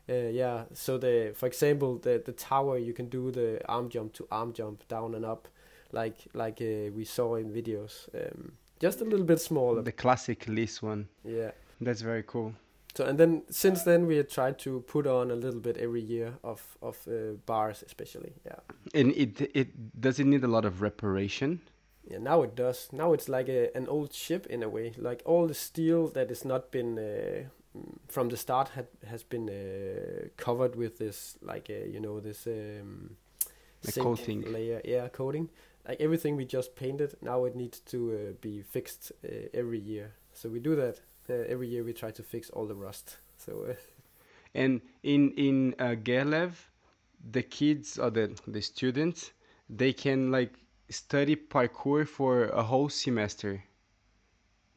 Uh, 0.10 0.30
yeah, 0.32 0.64
so 0.74 0.98
the 0.98 1.34
for 1.36 1.48
example 1.48 1.98
the 1.98 2.22
the 2.24 2.32
tower 2.32 2.78
you 2.78 2.94
can 2.94 3.10
do 3.10 3.32
the 3.32 3.60
arm 3.68 3.90
jump 3.90 4.14
to 4.14 4.28
arm 4.32 4.54
jump 4.54 4.88
down 4.88 5.16
and 5.16 5.26
up, 5.26 5.48
like 5.92 6.28
like 6.34 6.62
uh, 6.62 6.92
we 6.96 7.04
saw 7.04 7.36
in 7.36 7.52
videos. 7.52 8.08
Um, 8.14 8.54
just 8.80 9.02
a 9.02 9.04
little 9.04 9.26
bit 9.26 9.42
smaller. 9.42 9.82
The 9.82 9.92
classic 9.92 10.46
Lisses 10.46 10.82
one. 10.82 11.08
Yeah. 11.26 11.52
That's 11.82 12.02
very 12.02 12.24
cool. 12.24 12.54
So 12.96 13.06
and 13.06 13.18
then 13.18 13.44
since 13.50 13.84
then 13.84 14.08
we 14.08 14.18
have 14.18 14.28
tried 14.28 14.58
to 14.60 14.80
put 14.82 15.06
on 15.08 15.30
a 15.30 15.36
little 15.36 15.60
bit 15.60 15.78
every 15.78 16.02
year 16.02 16.34
of 16.44 16.78
of 16.82 16.98
uh, 17.08 17.34
bars 17.46 17.84
especially. 17.86 18.34
Yeah. 18.46 18.60
And 18.94 19.12
it 19.12 19.42
it 19.54 20.02
does 20.02 20.20
it 20.20 20.26
need 20.26 20.44
a 20.44 20.48
lot 20.48 20.66
of 20.66 20.82
reparation? 20.82 21.62
Yeah, 22.10 22.20
now 22.20 22.42
it 22.44 22.56
does. 22.56 22.90
Now 22.94 23.14
it's 23.14 23.28
like 23.28 23.50
a, 23.50 23.76
an 23.76 23.88
old 23.88 24.14
ship 24.14 24.48
in 24.48 24.64
a 24.64 24.70
way. 24.70 24.94
Like 24.98 25.22
all 25.26 25.46
the 25.48 25.54
steel 25.54 26.08
that 26.10 26.30
has 26.30 26.46
not 26.46 26.72
been 26.72 26.98
uh, 26.98 27.50
from 28.08 28.30
the 28.30 28.38
start 28.38 28.70
had 28.70 28.88
has 29.06 29.24
been 29.24 29.50
uh, 29.50 30.28
covered 30.38 30.76
with 30.76 30.98
this 30.98 31.38
like 31.42 31.70
uh, 31.70 31.86
you 31.86 32.00
know 32.00 32.20
this 32.22 32.48
um, 32.48 33.18
coating 33.94 34.52
layer. 34.54 34.82
Yeah, 34.86 35.10
coating. 35.10 35.50
Like 35.88 36.00
everything 36.00 36.36
we 36.38 36.46
just 36.46 36.76
painted, 36.76 37.16
now 37.22 37.46
it 37.46 37.56
needs 37.56 37.80
to 37.80 38.12
uh, 38.12 38.34
be 38.42 38.62
fixed 38.62 39.12
uh, 39.24 39.48
every 39.54 39.80
year. 39.80 40.12
So 40.34 40.50
we 40.50 40.60
do 40.60 40.76
that 40.76 41.02
uh, 41.30 41.34
every 41.48 41.68
year. 41.68 41.84
We 41.84 41.94
try 41.94 42.12
to 42.12 42.24
fix 42.24 42.50
all 42.50 42.66
the 42.66 42.76
rust. 42.76 43.18
So. 43.38 43.66
Uh, 43.70 43.74
and 44.56 44.82
in 45.04 45.32
in 45.32 45.76
uh, 45.80 45.96
Gerlev, 45.96 46.54
the 47.32 47.44
kids 47.44 48.00
or 48.00 48.12
the 48.12 48.32
the 48.48 48.62
students, 48.62 49.32
they 49.70 49.92
can 49.92 50.32
like 50.32 50.54
study 50.90 51.36
parkour 51.36 52.08
for 52.08 52.46
a 52.50 52.64
whole 52.64 52.90
semester. 52.90 53.64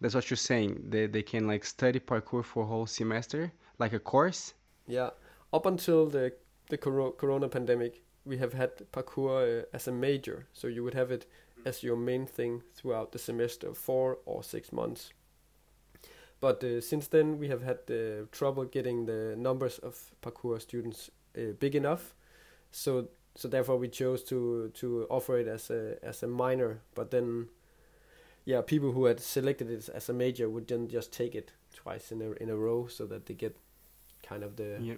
That's 0.01 0.15
what 0.15 0.31
you're 0.31 0.37
saying. 0.37 0.83
They 0.89 1.07
they 1.07 1.23
can 1.23 1.47
like 1.47 1.65
study 1.65 2.01
parkour 2.01 2.45
for 2.45 2.63
a 2.63 2.67
whole 2.67 2.87
semester, 2.87 3.53
like 3.79 3.93
a 3.93 3.99
course. 3.99 4.55
Yeah, 4.87 5.11
up 5.53 5.67
until 5.67 6.07
the 6.07 6.33
the 6.69 6.79
corona 6.79 7.49
pandemic, 7.49 8.03
we 8.25 8.39
have 8.39 8.53
had 8.53 8.71
parkour 8.93 9.63
uh, 9.63 9.65
as 9.73 9.89
a 9.89 9.93
major, 9.93 10.47
so 10.53 10.69
you 10.69 10.85
would 10.85 10.95
have 10.95 11.11
it 11.11 11.27
as 11.65 11.83
your 11.83 11.97
main 11.97 12.27
thing 12.27 12.63
throughout 12.75 13.13
the 13.13 13.19
semester, 13.19 13.75
four 13.75 14.19
or 14.25 14.43
six 14.43 14.73
months. 14.73 15.13
But 16.41 16.65
uh, 16.65 16.81
since 16.81 17.09
then, 17.09 17.39
we 17.39 17.49
have 17.49 17.63
had 17.63 17.79
uh, 17.91 18.27
trouble 18.33 18.65
getting 18.65 19.05
the 19.05 19.35
numbers 19.37 19.79
of 19.79 20.11
parkour 20.23 20.61
students 20.61 21.11
uh, 21.37 21.53
big 21.59 21.75
enough, 21.75 22.15
so 22.71 23.09
so 23.35 23.49
therefore 23.49 23.77
we 23.77 23.89
chose 23.89 24.23
to 24.25 24.71
to 24.75 25.07
offer 25.09 25.39
it 25.39 25.47
as 25.47 25.71
a 25.71 25.97
as 26.03 26.23
a 26.23 26.27
minor. 26.27 26.81
But 26.95 27.11
then, 27.11 27.49
yeah, 28.45 28.61
people 28.61 28.93
who 28.93 29.05
had 29.05 29.21
selected 29.21 29.71
it 29.71 29.89
as 29.89 30.09
a 30.09 30.13
major 30.13 30.49
would 30.49 30.69
then 30.69 30.89
just 30.89 31.13
take 31.13 31.35
it 31.35 31.53
twice 31.75 32.13
in 32.13 32.21
a 32.23 32.33
in 32.43 32.51
a 32.51 32.57
row, 32.57 32.87
so 32.87 33.07
that 33.07 33.27
they 33.27 33.35
get 33.35 33.57
kind 34.23 34.43
of 34.43 34.57
the 34.57 34.79
yeah. 34.81 34.95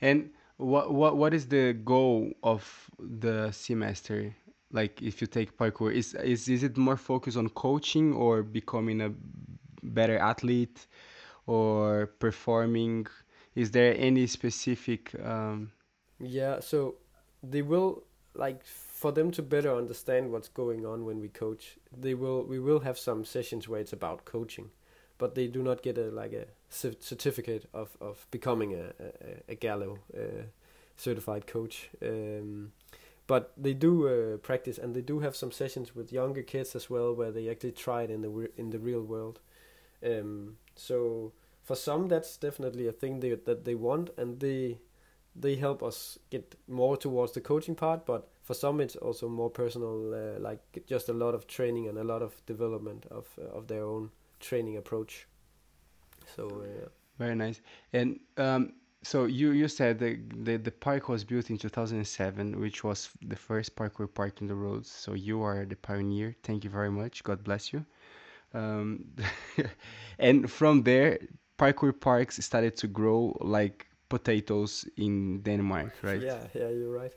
And 0.00 0.30
what 0.56 0.92
what 0.92 1.16
what 1.16 1.34
is 1.34 1.48
the 1.48 1.72
goal 1.72 2.32
of 2.42 2.90
the 2.98 3.50
semester? 3.50 4.34
Like 4.72 5.02
if 5.02 5.20
you 5.20 5.26
take 5.26 5.56
parkour, 5.56 5.92
is 5.92 6.14
is 6.14 6.48
is 6.48 6.62
it 6.62 6.76
more 6.76 6.96
focused 6.96 7.36
on 7.36 7.48
coaching 7.50 8.12
or 8.12 8.42
becoming 8.42 9.00
a 9.00 9.12
better 9.82 10.18
athlete 10.18 10.86
or 11.46 12.06
performing? 12.18 13.06
Is 13.54 13.70
there 13.70 13.94
any 13.98 14.26
specific? 14.26 15.14
Um... 15.24 15.72
Yeah, 16.18 16.60
so 16.60 16.96
they 17.42 17.62
will 17.62 18.02
like 18.34 18.64
for 18.64 19.12
them 19.12 19.30
to 19.32 19.42
better 19.42 19.74
understand 19.74 20.32
what's 20.32 20.48
going 20.48 20.84
on 20.86 21.04
when 21.04 21.20
we 21.20 21.28
coach. 21.28 21.78
They 21.96 22.14
will 22.14 22.42
we 22.44 22.58
will 22.58 22.80
have 22.80 22.98
some 22.98 23.24
sessions 23.24 23.68
where 23.68 23.80
it's 23.80 23.92
about 23.92 24.24
coaching, 24.24 24.70
but 25.18 25.34
they 25.34 25.46
do 25.46 25.62
not 25.62 25.82
get 25.82 25.98
a 25.98 26.10
like 26.10 26.32
a 26.32 26.46
certificate 26.70 27.68
of 27.74 27.96
of 28.00 28.26
becoming 28.30 28.74
a 28.74 28.92
a, 29.48 29.52
a 29.52 29.56
Gerlev 29.56 29.98
uh, 30.16 30.44
certified 30.96 31.46
coach. 31.46 31.90
Um, 32.02 32.72
but 33.26 33.52
they 33.56 33.74
do 33.74 34.08
uh, 34.08 34.36
practice 34.38 34.78
and 34.78 34.94
they 34.94 35.02
do 35.02 35.18
have 35.20 35.36
some 35.36 35.52
sessions 35.52 35.94
with 35.96 36.12
younger 36.12 36.42
kids 36.42 36.76
as 36.76 36.88
well 36.88 37.12
where 37.14 37.32
they 37.32 37.48
actually 37.50 37.72
try 37.72 38.02
it 38.02 38.10
in 38.10 38.22
the 38.22 38.50
in 38.56 38.70
the 38.70 38.78
real 38.78 39.02
world 39.02 39.40
um, 40.04 40.56
so 40.74 41.32
for 41.62 41.74
some, 41.74 42.08
that's 42.08 42.36
definitely 42.36 42.86
a 42.86 42.92
thing 42.92 43.20
they, 43.20 43.30
that 43.34 43.64
they 43.64 43.74
want, 43.74 44.10
and 44.16 44.38
they 44.38 44.78
they 45.38 45.56
help 45.56 45.82
us 45.82 46.18
get 46.30 46.54
more 46.68 46.96
towards 46.96 47.32
the 47.32 47.40
coaching 47.40 47.74
part. 47.74 48.06
But 48.06 48.28
for 48.42 48.54
some, 48.54 48.80
it's 48.80 48.96
also 48.96 49.28
more 49.28 49.50
personal, 49.50 50.14
uh, 50.14 50.40
like 50.40 50.60
just 50.86 51.08
a 51.08 51.12
lot 51.12 51.34
of 51.34 51.46
training 51.46 51.88
and 51.88 51.98
a 51.98 52.04
lot 52.04 52.22
of 52.22 52.44
development 52.46 53.06
of 53.10 53.26
uh, 53.38 53.56
of 53.56 53.66
their 53.66 53.84
own 53.84 54.10
training 54.40 54.76
approach. 54.76 55.26
So 56.34 56.48
uh, 56.48 56.88
very 57.18 57.34
nice. 57.34 57.60
And 57.92 58.20
um, 58.36 58.72
so 59.02 59.24
you 59.26 59.50
you 59.50 59.68
said 59.68 59.98
the, 59.98 60.18
the 60.42 60.56
the 60.56 60.70
park 60.70 61.08
was 61.08 61.24
built 61.24 61.50
in 61.50 61.58
2007, 61.58 62.60
which 62.60 62.82
was 62.82 63.10
the 63.22 63.36
first 63.36 63.76
parkour 63.76 64.12
park 64.12 64.40
in 64.40 64.46
the 64.46 64.54
roads. 64.54 64.90
So 64.90 65.14
you 65.14 65.42
are 65.42 65.64
the 65.64 65.76
pioneer. 65.76 66.34
Thank 66.42 66.64
you 66.64 66.70
very 66.70 66.90
much. 66.90 67.22
God 67.22 67.44
bless 67.44 67.72
you. 67.72 67.84
Um, 68.54 69.04
and 70.18 70.50
from 70.50 70.82
there, 70.82 71.18
parkour 71.58 71.98
parks 71.98 72.44
started 72.44 72.76
to 72.78 72.86
grow 72.86 73.36
like 73.40 73.85
potatoes 74.08 74.88
in 74.96 75.42
Denmark, 75.42 75.92
right? 76.02 76.20
Yeah, 76.20 76.46
yeah, 76.54 76.68
you're 76.68 76.92
right. 76.92 77.12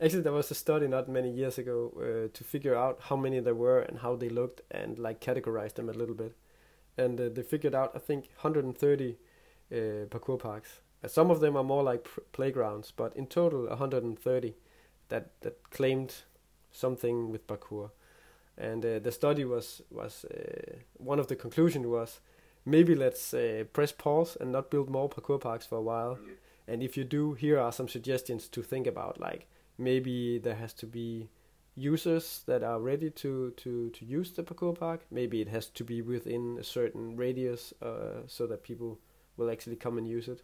Actually, 0.00 0.22
there 0.22 0.32
was 0.32 0.50
a 0.50 0.54
study 0.54 0.88
not 0.88 1.08
many 1.08 1.30
years 1.30 1.58
ago 1.58 1.92
uh, 1.96 2.28
to 2.32 2.44
figure 2.44 2.74
out 2.74 3.00
how 3.00 3.16
many 3.16 3.40
there 3.40 3.54
were 3.54 3.80
and 3.80 3.98
how 3.98 4.16
they 4.16 4.28
looked 4.28 4.60
and 4.70 4.98
like 4.98 5.20
categorize 5.20 5.74
them 5.74 5.88
a 5.88 5.92
little 5.92 6.14
bit. 6.14 6.34
And 6.98 7.20
uh, 7.20 7.28
they 7.32 7.42
figured 7.42 7.74
out, 7.74 7.92
I 7.94 7.98
think, 7.98 8.28
130 8.42 9.16
uh, 9.70 9.74
parkour 10.10 10.38
parks. 10.38 10.80
Some 11.06 11.30
of 11.30 11.40
them 11.40 11.56
are 11.56 11.64
more 11.64 11.82
like 11.82 12.08
playgrounds, 12.32 12.92
but 12.96 13.14
in 13.16 13.26
total, 13.26 13.66
130 13.66 14.54
that 15.08 15.40
that 15.42 15.70
claimed 15.70 16.14
something 16.72 17.30
with 17.30 17.46
parkour 17.46 17.90
and 18.56 18.84
uh, 18.84 18.98
the 18.98 19.12
study 19.12 19.44
was 19.44 19.82
was 19.90 20.24
uh, 20.26 20.76
one 20.98 21.18
of 21.18 21.26
the 21.26 21.36
conclusion 21.36 21.90
was 21.90 22.20
maybe 22.64 22.94
let's 22.94 23.34
uh, 23.34 23.64
press 23.72 23.92
pause 23.92 24.36
and 24.40 24.52
not 24.52 24.70
build 24.70 24.90
more 24.90 25.08
parkour 25.08 25.40
parks 25.40 25.66
for 25.66 25.76
a 25.76 25.82
while. 25.82 26.18
And 26.66 26.82
if 26.82 26.96
you 26.96 27.04
do 27.04 27.34
here 27.34 27.58
are 27.58 27.72
some 27.72 27.88
suggestions 27.88 28.48
to 28.48 28.62
think 28.62 28.86
about 28.86 29.20
like 29.20 29.46
maybe 29.76 30.38
there 30.38 30.54
has 30.54 30.72
to 30.74 30.86
be 30.86 31.28
users 31.76 32.42
that 32.46 32.62
are 32.62 32.80
ready 32.80 33.10
to 33.10 33.50
to 33.56 33.90
to 33.90 34.04
use 34.04 34.32
the 34.32 34.42
parkour 34.42 34.78
park. 34.78 35.04
Maybe 35.10 35.40
it 35.40 35.48
has 35.48 35.66
to 35.66 35.84
be 35.84 36.00
within 36.00 36.56
a 36.58 36.64
certain 36.64 37.16
radius 37.16 37.74
uh, 37.82 38.22
so 38.26 38.46
that 38.46 38.62
people 38.62 38.98
will 39.36 39.50
actually 39.50 39.76
come 39.76 39.98
and 39.98 40.08
use 40.08 40.28
it. 40.28 40.42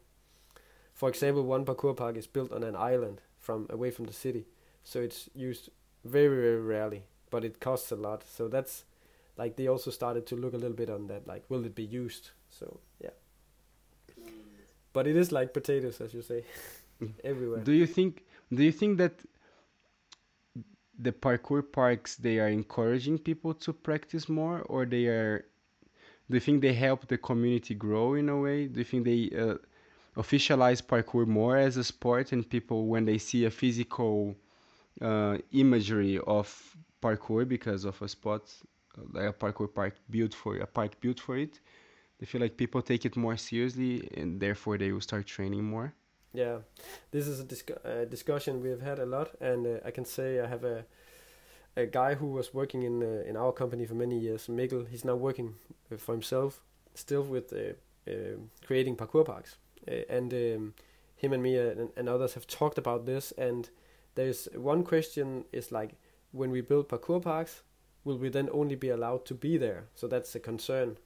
For 0.92 1.08
example 1.08 1.44
one 1.44 1.64
parkour 1.64 1.96
park 1.96 2.16
is 2.16 2.26
built 2.26 2.52
on 2.52 2.62
an 2.62 2.76
island 2.76 3.22
from 3.38 3.66
away 3.70 3.90
from 3.90 4.06
the 4.06 4.12
city. 4.12 4.46
So 4.84 5.00
it's 5.00 5.30
used 5.34 5.70
very 6.04 6.28
very 6.28 6.60
rarely 6.60 7.04
but 7.30 7.44
it 7.44 7.60
costs 7.60 7.92
a 7.92 7.96
lot. 7.96 8.24
So 8.28 8.48
that's 8.48 8.84
like 9.40 9.56
they 9.56 9.68
also 9.68 9.90
started 9.90 10.26
to 10.26 10.36
look 10.36 10.52
a 10.52 10.58
little 10.62 10.76
bit 10.82 10.90
on 10.90 11.06
that, 11.06 11.26
like 11.26 11.44
will 11.48 11.64
it 11.64 11.74
be 11.74 11.88
used? 12.02 12.30
So 12.50 12.80
yeah. 13.02 13.16
But 14.92 15.06
it 15.06 15.16
is 15.16 15.32
like 15.32 15.54
potatoes, 15.54 16.00
as 16.00 16.12
you 16.12 16.22
say, 16.22 16.44
everywhere. 17.24 17.60
Do 17.70 17.72
you 17.72 17.86
think? 17.86 18.12
Do 18.52 18.62
you 18.62 18.72
think 18.72 18.98
that 18.98 19.14
the 21.06 21.12
parkour 21.12 21.62
parks 21.80 22.16
they 22.16 22.38
are 22.38 22.48
encouraging 22.48 23.16
people 23.18 23.54
to 23.64 23.72
practice 23.72 24.28
more, 24.28 24.58
or 24.72 24.84
they 24.84 25.06
are? 25.06 25.46
Do 26.28 26.36
you 26.36 26.44
think 26.46 26.60
they 26.60 26.74
help 26.74 27.08
the 27.08 27.18
community 27.18 27.74
grow 27.74 28.08
in 28.14 28.28
a 28.28 28.38
way? 28.46 28.58
Do 28.66 28.78
you 28.82 28.88
think 28.90 29.04
they 29.04 29.22
uh, 29.44 29.56
officialize 30.22 30.80
parkour 30.92 31.26
more 31.26 31.56
as 31.56 31.78
a 31.78 31.84
sport, 31.84 32.32
and 32.32 32.48
people 32.56 32.88
when 32.92 33.04
they 33.06 33.18
see 33.18 33.46
a 33.46 33.50
physical 33.62 34.36
uh, 35.00 35.38
imagery 35.52 36.20
of 36.38 36.46
parkour 37.02 37.48
because 37.48 37.86
of 37.86 37.96
a 38.02 38.08
spot 38.08 38.42
like 39.12 39.28
a 39.28 39.32
parkour 39.32 39.72
park 39.72 39.96
built 40.08 40.34
for 40.34 40.56
a 40.56 40.66
park 40.66 41.00
built 41.00 41.20
for 41.20 41.36
it. 41.36 41.60
They 42.18 42.26
feel 42.26 42.40
like 42.40 42.56
people 42.56 42.82
take 42.82 43.04
it 43.06 43.16
more 43.16 43.36
seriously 43.36 44.08
and 44.16 44.40
therefore 44.40 44.76
they 44.78 44.92
will 44.92 45.00
start 45.00 45.26
training 45.26 45.64
more. 45.64 45.94
Yeah. 46.32 46.58
This 47.10 47.26
is 47.26 47.40
a 47.40 47.44
uh, 47.44 48.04
discussion 48.04 48.62
we 48.62 48.70
have 48.70 48.82
had 48.82 48.98
a 48.98 49.06
lot 49.06 49.30
and 49.40 49.66
uh, 49.66 49.80
i 49.84 49.90
can 49.90 50.04
say 50.04 50.40
i 50.40 50.46
have 50.46 50.64
a 50.64 50.84
a 51.76 51.86
guy 51.86 52.14
who 52.14 52.26
was 52.26 52.54
working 52.54 52.82
in 52.82 53.02
uh, 53.02 53.28
in 53.28 53.36
our 53.36 53.52
company 53.52 53.86
for 53.86 53.94
many 53.94 54.18
years 54.18 54.48
Mikkel. 54.48 54.88
He's 54.88 55.04
now 55.04 55.16
working 55.16 55.54
for 55.96 56.12
himself 56.12 56.62
still 56.94 57.22
with 57.22 57.52
uh, 57.52 57.74
uh, 58.10 58.36
creating 58.66 58.96
parkour 58.96 59.24
parks. 59.24 59.56
And 60.08 60.32
um, 60.32 60.74
him 61.16 61.32
and 61.32 61.42
me 61.42 61.56
and, 61.56 61.90
and 61.96 62.08
others 62.08 62.34
have 62.34 62.46
talked 62.46 62.78
about 62.78 63.06
this 63.06 63.32
and 63.38 63.70
there's 64.14 64.48
one 64.54 64.82
question 64.84 65.44
is 65.52 65.72
like 65.72 65.94
when 66.32 66.50
we 66.50 66.60
build 66.60 66.88
parkour 66.88 67.22
parks, 67.22 67.62
will 68.04 68.18
we 68.18 68.28
then 68.28 68.48
only 68.52 68.74
be 68.74 68.88
allowed 68.88 69.24
to 69.26 69.34
be 69.34 69.56
there? 69.56 69.86
So 69.94 70.06
that's 70.06 70.34
a 70.34 70.40
concern. 70.40 70.98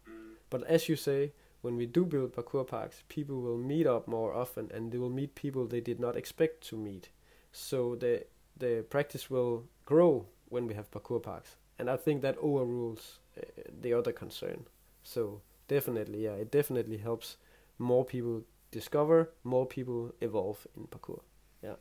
But 0.50 0.64
as 0.64 0.88
you 0.88 0.96
say, 0.96 1.32
when 1.62 1.76
we 1.76 1.86
do 1.86 2.04
build 2.04 2.34
parkour 2.34 2.66
parks, 2.66 3.02
people 3.08 3.40
will 3.40 3.58
meet 3.58 3.86
up 3.86 4.06
more 4.06 4.34
often 4.34 4.70
and 4.72 4.92
they 4.92 4.98
will 4.98 5.10
meet 5.10 5.34
people 5.34 5.66
they 5.66 5.80
did 5.80 5.98
not 5.98 6.16
expect 6.16 6.66
to 6.68 6.76
meet. 6.76 7.08
So 7.52 7.96
the 7.96 8.26
the 8.56 8.84
practice 8.88 9.30
will 9.30 9.64
grow 9.84 10.26
when 10.48 10.66
we 10.66 10.74
have 10.74 10.90
parkour 10.90 11.22
parks. 11.22 11.56
And 11.78 11.90
I 11.90 11.96
think 11.96 12.22
that 12.22 12.36
overrules 12.38 13.18
uh, 13.36 13.42
the 13.80 13.92
other 13.94 14.12
concern. 14.12 14.66
So 15.02 15.40
definitely, 15.66 16.24
yeah, 16.24 16.34
it 16.34 16.50
definitely 16.52 16.98
helps 16.98 17.36
more 17.78 18.04
people 18.04 18.42
discover, 18.70 19.30
more 19.42 19.66
people 19.66 20.14
evolve 20.20 20.66
in 20.76 20.86
parkour. 20.86 21.20
Yeah. 21.62 21.76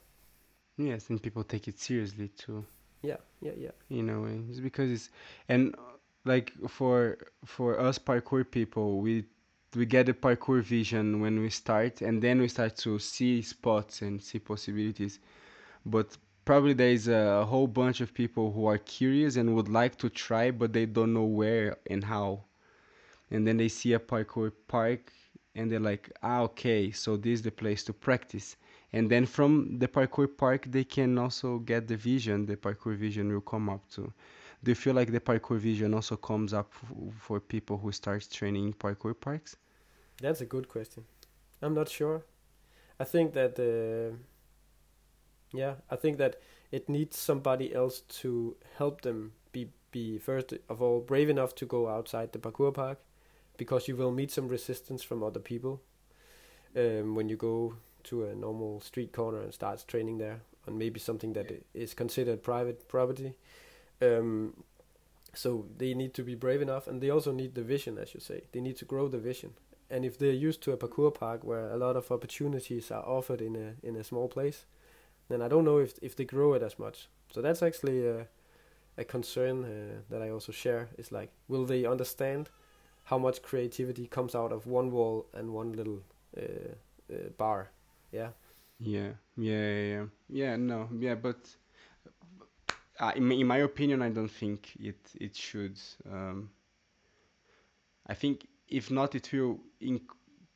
Yes, 0.78 1.10
and 1.10 1.22
people 1.22 1.44
take 1.44 1.68
it 1.68 1.80
seriously 1.80 2.30
too. 2.30 2.66
Yeah, 3.04 3.18
yeah, 3.42 3.52
yeah. 3.58 3.72
You 3.90 4.04
know, 4.04 4.26
it's 4.50 4.60
because 4.60 4.92
it's 4.92 5.10
and 5.50 5.76
like 6.26 6.52
for 6.70 7.18
for 7.46 7.80
us 7.80 8.00
parkour 8.00 8.50
people, 8.50 9.00
we 9.02 9.26
we 9.76 9.86
get 9.86 10.06
the 10.08 10.14
parkour 10.14 10.62
vision 10.62 11.20
when 11.22 11.40
we 11.40 11.50
start, 11.50 12.02
and 12.02 12.22
then 12.22 12.40
we 12.40 12.48
start 12.48 12.78
to 12.78 13.00
see 13.00 13.42
spots 13.42 14.02
and 14.02 14.22
see 14.22 14.40
possibilities. 14.40 15.20
But 15.86 16.18
probably 16.46 16.74
there 16.74 16.92
is 16.92 17.08
a 17.10 17.46
whole 17.46 17.68
bunch 17.68 18.02
of 18.02 18.14
people 18.14 18.52
who 18.54 18.68
are 18.68 18.80
curious 18.80 19.38
and 19.38 19.56
would 19.56 19.70
like 19.70 19.98
to 20.00 20.10
try, 20.10 20.52
but 20.52 20.74
they 20.74 20.86
don't 20.88 21.14
know 21.14 21.26
where 21.26 21.78
and 21.90 22.04
how. 22.06 22.46
And 23.32 23.48
then 23.48 23.58
they 23.58 23.70
see 23.70 23.94
a 23.94 24.00
parkour 24.00 24.52
park, 24.68 25.12
and 25.56 25.72
they're 25.72 25.80
like, 25.80 26.12
ah, 26.24 26.42
okay, 26.44 26.92
so 26.92 27.18
this 27.18 27.40
is 27.40 27.42
the 27.44 27.52
place 27.52 27.84
to 27.86 27.94
practice. 27.94 28.56
And 28.94 29.10
then 29.10 29.26
from 29.26 29.80
the 29.80 29.88
parkour 29.88 30.28
park, 30.38 30.66
they 30.70 30.84
can 30.84 31.18
also 31.18 31.60
get 31.60 31.88
the 31.88 31.98
vision. 31.98 32.46
The 32.46 32.56
parkour 32.56 32.96
vision 32.96 33.32
will 33.32 33.42
come 33.42 33.70
up 33.70 33.90
to 33.92 34.14
do 34.64 34.72
you 34.72 34.76
feel 34.76 34.94
like 34.94 35.12
the 35.12 35.20
parkour 35.20 35.58
vision 35.58 35.94
also 35.94 36.16
comes 36.16 36.54
up 36.54 36.72
for 37.20 37.40
people 37.40 37.78
who 37.78 37.92
start 37.92 38.26
training 38.32 38.68
in 38.68 38.74
parkour 38.74 39.14
parks? 39.20 39.58
That's 40.22 40.40
a 40.40 40.46
good 40.46 40.70
question. 40.70 41.04
I'm 41.62 41.74
not 41.74 41.90
sure. 41.90 42.24
I 43.00 43.04
think 43.04 43.34
that 43.34 43.60
uh, 43.60 44.16
yeah, 45.52 45.76
I 45.90 45.98
think 45.98 46.18
that 46.18 46.38
it 46.72 46.88
needs 46.88 47.18
somebody 47.18 47.76
else 47.76 48.02
to 48.22 48.56
help 48.78 49.02
them 49.02 49.34
be 49.52 49.70
be 49.92 50.18
first 50.18 50.54
of 50.70 50.82
all 50.82 51.02
brave 51.02 51.30
enough 51.30 51.54
to 51.56 51.66
go 51.66 51.90
outside 51.90 52.32
the 52.32 52.40
parkour 52.40 52.74
park, 52.74 53.00
because 53.58 53.88
you 53.90 53.98
will 53.98 54.12
meet 54.12 54.32
some 54.32 54.48
resistance 54.48 55.04
from 55.04 55.24
other 55.24 55.42
people 55.42 55.82
um, 56.78 57.16
when 57.16 57.28
you 57.28 57.36
go 57.36 57.76
to 58.06 58.26
a 58.26 58.36
normal 58.36 58.80
street 58.82 59.12
corner 59.12 59.42
and 59.42 59.54
starts 59.54 59.84
training 59.84 60.18
there 60.18 60.42
on 60.68 60.78
maybe 60.78 61.00
something 61.00 61.34
that 61.34 61.52
is 61.74 61.94
considered 61.94 62.44
private 62.44 62.88
property. 62.88 63.34
Um, 64.02 64.64
so 65.34 65.66
they 65.78 65.94
need 65.94 66.14
to 66.14 66.24
be 66.24 66.36
brave 66.36 66.62
enough, 66.62 66.88
and 66.88 67.02
they 67.02 67.10
also 67.10 67.32
need 67.32 67.56
the 67.56 67.64
vision, 67.64 67.98
as 67.98 68.14
you 68.14 68.20
say. 68.20 68.44
They 68.52 68.62
need 68.62 68.78
to 68.78 68.86
grow 68.86 69.08
the 69.08 69.18
vision. 69.18 69.54
And 69.90 70.06
if 70.06 70.18
they're 70.18 70.32
used 70.32 70.62
to 70.64 70.72
a 70.72 70.78
parkour 70.78 71.14
park 71.14 71.44
where 71.44 71.70
a 71.72 71.78
lot 71.78 71.96
of 71.96 72.12
opportunities 72.12 72.92
are 72.92 73.04
offered 73.04 73.42
in 73.42 73.56
a 73.56 73.88
in 73.88 73.96
a 73.96 74.04
small 74.04 74.28
place, 74.28 74.66
then 75.30 75.42
I 75.42 75.48
don't 75.48 75.66
know 75.66 75.80
if 75.80 75.94
if 76.02 76.16
they 76.16 76.26
grow 76.26 76.54
it 76.54 76.64
as 76.64 76.80
much. 76.80 77.10
So 77.32 77.42
that's 77.42 77.64
actually 77.64 78.08
a, 78.08 78.28
a 78.98 79.04
concern 79.04 79.64
uh, 79.64 80.02
that 80.10 80.22
I 80.22 80.30
also 80.30 80.52
share. 80.52 80.90
Is 80.98 81.12
like, 81.12 81.32
will 81.48 81.66
they 81.66 81.86
understand 81.86 82.50
how 83.06 83.18
much 83.18 83.42
creativity 83.42 84.08
comes 84.08 84.36
out 84.36 84.52
of 84.52 84.66
one 84.68 84.92
wall 84.92 85.26
and 85.34 85.54
one 85.54 85.74
little 85.74 86.02
uh, 86.38 86.74
uh, 87.12 87.30
bar? 87.38 87.72
Yeah. 88.14 88.30
Yeah, 88.80 89.14
yeah, 89.38 89.82
yeah, 89.82 90.06
yeah. 90.30 90.56
No, 90.56 90.90
yeah, 91.00 91.16
but 91.16 91.38
uh, 93.00 93.12
in, 93.16 93.32
in 93.32 93.48
my 93.48 93.58
opinion, 93.58 94.02
I 94.02 94.10
don't 94.10 94.30
think 94.32 94.76
it 94.80 95.00
it 95.20 95.36
should. 95.36 95.80
Um, 96.12 96.50
I 98.08 98.14
think 98.14 98.48
if 98.68 98.92
not, 98.92 99.16
it 99.16 99.32
will 99.34 99.60
inc- 99.82 100.16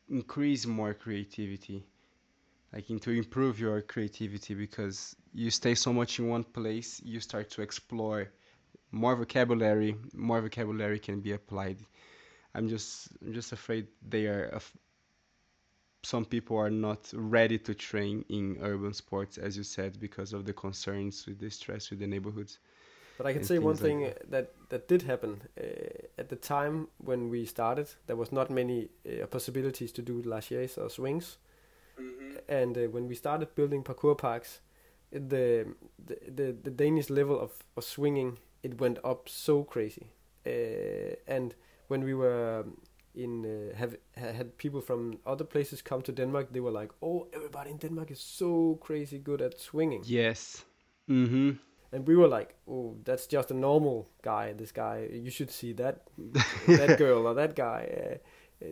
increase 0.10 0.66
more 0.68 0.94
creativity, 0.94 1.86
like 2.74 2.88
to 2.88 3.12
improve 3.12 3.60
your 3.60 3.82
creativity 3.82 4.54
because 4.54 5.16
you 5.34 5.50
stay 5.50 5.76
so 5.76 5.94
much 5.94 6.20
in 6.20 6.28
one 6.30 6.44
place, 6.44 7.02
you 7.04 7.20
start 7.20 7.50
to 7.52 7.62
explore 7.64 8.30
more 8.92 9.16
vocabulary. 9.16 9.96
More 10.14 10.42
vocabulary 10.42 11.00
can 11.00 11.22
be 11.22 11.32
applied. 11.34 11.80
I'm 12.56 12.70
just 12.70 13.10
I'm 13.22 13.34
just 13.34 13.52
afraid 13.54 13.88
they 14.08 14.28
are 14.28 14.50
af- 14.54 14.78
some 16.04 16.26
people 16.26 16.58
are 16.58 16.70
not 16.70 17.12
ready 17.14 17.58
to 17.60 17.74
train 17.74 18.24
in 18.30 18.58
urban 18.62 18.94
sports, 18.94 19.38
as 19.38 19.58
you 19.58 19.64
said, 19.64 20.00
because 20.00 20.34
of 20.34 20.46
the 20.46 20.54
concerns 20.54 21.26
with 21.26 21.40
the 21.40 21.50
stress 21.50 21.90
with 21.90 22.00
the 22.00 22.08
neighborhoods. 22.08 22.60
But 23.18 23.26
I 23.26 23.34
can 23.34 23.44
say 23.44 23.58
one 23.58 23.76
thing 23.76 24.04
like 24.04 24.30
that. 24.30 24.54
that 24.70 24.88
did 24.88 25.02
happen 25.02 25.42
uh, 25.60 25.64
at 26.20 26.30
the 26.30 26.36
time 26.36 26.88
when 26.98 27.30
we 27.30 27.46
started. 27.46 27.88
There 28.06 28.16
was 28.16 28.32
not 28.32 28.50
many 28.50 28.90
uh, 29.06 29.26
possibilities 29.26 29.92
to 29.94 30.02
do 30.02 30.22
laches 30.22 30.78
or 30.78 30.90
swings, 30.90 31.38
mm-hmm. 32.00 32.38
and 32.48 32.78
uh, 32.78 32.82
when 32.82 33.08
we 33.08 33.16
started 33.16 33.56
building 33.56 33.84
parkour 33.84 34.16
parks, 34.16 34.62
the 35.12 35.66
the 36.06 36.18
the, 36.28 36.56
the 36.64 36.72
Danish 36.72 37.10
level 37.10 37.40
of, 37.40 37.52
of 37.76 37.84
swinging 37.84 38.38
it 38.62 38.80
went 38.80 39.00
up 39.04 39.30
so 39.30 39.64
crazy, 39.64 40.12
uh, 40.46 41.16
and 41.28 41.56
when 41.88 42.04
we 42.04 42.14
were 42.14 42.66
in 43.18 43.46
uh, 43.46 43.76
have 43.76 43.98
had 44.16 44.58
people 44.58 44.82
from 44.82 45.20
other 45.26 45.44
places 45.44 45.82
come 45.82 46.02
to 46.04 46.12
Denmark. 46.12 46.48
They 46.52 46.60
were 46.60 46.72
like, 46.82 46.92
"Oh, 47.02 47.28
everybody 47.34 47.72
in 47.72 47.78
Denmark 47.78 48.12
is 48.12 48.20
so 48.20 48.78
crazy 48.82 49.20
good 49.20 49.42
at 49.42 49.60
swinging." 49.60 50.04
Yes. 50.06 50.66
Mm-hmm. 51.10 51.52
And 51.92 52.08
we 52.08 52.16
were 52.16 52.28
like, 52.28 52.56
"Oh, 52.68 52.96
that's 53.04 53.28
just 53.28 53.52
a 53.52 53.54
normal 53.54 54.10
guy. 54.22 54.54
This 54.54 54.72
guy, 54.72 55.10
you 55.12 55.32
should 55.32 55.52
see 55.52 55.74
that 55.74 56.02
that 56.68 56.98
girl 56.98 57.28
or 57.28 57.34
that 57.34 57.56
guy." 57.56 58.20
Uh, 58.62 58.68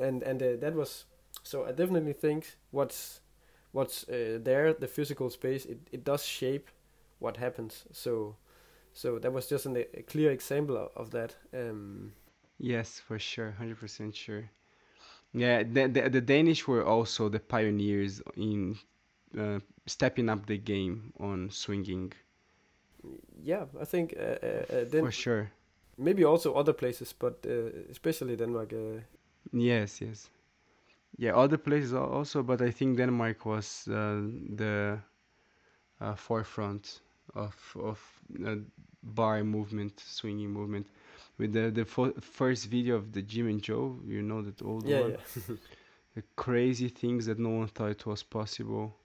and 0.00 0.22
and 0.22 0.42
uh, 0.42 0.56
that 0.60 0.74
was 0.74 1.04
so. 1.42 1.64
I 1.66 1.72
definitely 1.72 2.14
think 2.14 2.56
what's 2.70 3.20
what's 3.72 4.08
uh, 4.08 4.38
there, 4.42 4.72
the 4.72 4.88
physical 4.88 5.30
space, 5.30 5.66
it 5.66 5.78
it 5.92 6.04
does 6.04 6.24
shape 6.24 6.70
what 7.18 7.36
happens. 7.36 7.84
So 7.92 8.36
so 8.92 9.18
that 9.18 9.32
was 9.32 9.46
just 9.46 9.66
an, 9.66 9.76
a 9.76 10.02
clear 10.02 10.30
example 10.30 10.76
of, 10.76 10.90
of 10.96 11.10
that. 11.10 11.36
Um, 11.52 12.12
Yes, 12.58 13.00
for 13.00 13.18
sure, 13.18 13.52
hundred 13.52 13.78
percent 13.78 14.14
sure. 14.14 14.50
Yeah, 15.32 15.64
the, 15.64 15.88
the, 15.88 16.08
the 16.08 16.20
Danish 16.20 16.66
were 16.68 16.84
also 16.84 17.28
the 17.28 17.40
pioneers 17.40 18.22
in 18.36 18.78
uh, 19.36 19.58
stepping 19.86 20.28
up 20.28 20.46
the 20.46 20.58
game 20.58 21.12
on 21.18 21.50
swinging. 21.50 22.12
Yeah, 23.42 23.66
I 23.80 23.84
think 23.84 24.14
uh, 24.16 24.22
uh, 24.22 24.64
uh 24.70 24.84
for 25.00 25.10
sure. 25.10 25.50
Maybe 25.98 26.24
also 26.24 26.54
other 26.54 26.72
places, 26.72 27.12
but 27.12 27.44
uh, 27.46 27.90
especially 27.90 28.36
Denmark. 28.36 28.72
Uh. 28.72 29.00
yes, 29.52 30.00
yes, 30.00 30.30
yeah, 31.18 31.34
other 31.34 31.58
places 31.58 31.92
also, 31.92 32.42
but 32.42 32.62
I 32.62 32.70
think 32.70 32.96
Denmark 32.96 33.44
was 33.44 33.84
the 33.86 34.98
forefront 36.16 37.00
of 37.34 37.76
of 37.76 37.98
bar 39.02 39.44
movement, 39.44 40.00
swinging 40.00 40.50
movement 40.50 40.86
with 41.38 41.52
the 41.52 41.70
the 41.70 41.84
first 41.84 42.66
video 42.66 42.96
of 42.96 43.12
the 43.12 43.22
Jim 43.22 43.48
and 43.48 43.62
Joe, 43.62 43.98
you 44.06 44.22
know 44.22 44.42
that 44.42 44.62
old 44.62 44.86
yeah, 44.86 45.00
one. 45.00 45.10
Yeah. 45.12 45.56
the 46.14 46.22
crazy 46.36 46.88
things 46.88 47.26
that 47.26 47.38
no 47.38 47.50
one 47.50 47.68
thought 47.68 47.90
it 47.90 48.06
was 48.06 48.22
possible. 48.22 48.96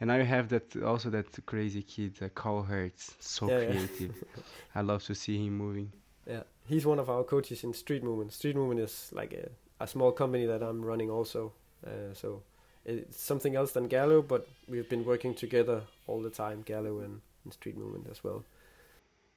And 0.00 0.10
I 0.10 0.22
have 0.22 0.48
that 0.48 0.76
also 0.82 1.10
that 1.10 1.26
crazy 1.46 1.82
kid, 1.82 2.18
uh, 2.20 2.28
Carl 2.34 2.62
Hertz, 2.62 3.14
so 3.20 3.48
yeah, 3.48 3.66
creative. 3.66 4.24
I 4.74 4.80
love 4.80 5.04
to 5.04 5.14
see 5.14 5.46
him 5.46 5.56
moving. 5.56 5.92
Yeah, 6.26 6.42
he's 6.66 6.86
one 6.86 6.98
of 6.98 7.08
our 7.10 7.22
coaches 7.22 7.64
in 7.64 7.74
Street 7.74 8.02
Movement. 8.02 8.32
Street 8.32 8.56
Movement 8.56 8.80
is 8.80 9.10
like 9.12 9.32
a, 9.32 9.48
a 9.82 9.86
small 9.86 10.10
company 10.10 10.46
that 10.46 10.62
I'm 10.62 10.84
running 10.84 11.10
also. 11.10 11.52
Uh, 11.86 12.12
so 12.12 12.42
it's 12.84 13.20
something 13.20 13.54
else 13.54 13.72
than 13.72 13.88
Gerlev, 13.88 14.26
but 14.26 14.48
we've 14.68 14.88
been 14.88 15.04
working 15.04 15.34
together 15.34 15.82
all 16.06 16.20
the 16.22 16.30
time, 16.30 16.64
Gerlev 16.64 17.04
and, 17.04 17.20
and 17.44 17.52
Street 17.52 17.76
Movement 17.76 18.06
as 18.10 18.24
well. 18.24 18.44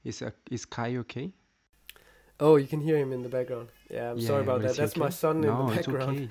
Is 0.03 0.21
uh, 0.21 0.31
is 0.49 0.65
Kai 0.65 0.95
okay? 0.97 1.31
Oh, 2.39 2.55
you 2.55 2.67
can 2.67 2.81
hear 2.81 2.97
him 2.97 3.11
in 3.11 3.23
the 3.23 3.29
background. 3.29 3.69
Yeah, 3.89 4.11
I'm 4.11 4.17
yeah, 4.19 4.27
sorry 4.27 4.43
about 4.43 4.61
that. 4.61 4.75
That's 4.75 4.91
okay? 4.93 4.99
my 4.99 5.09
son 5.09 5.41
no, 5.41 5.61
in 5.61 5.67
the 5.67 5.75
background. 5.75 6.29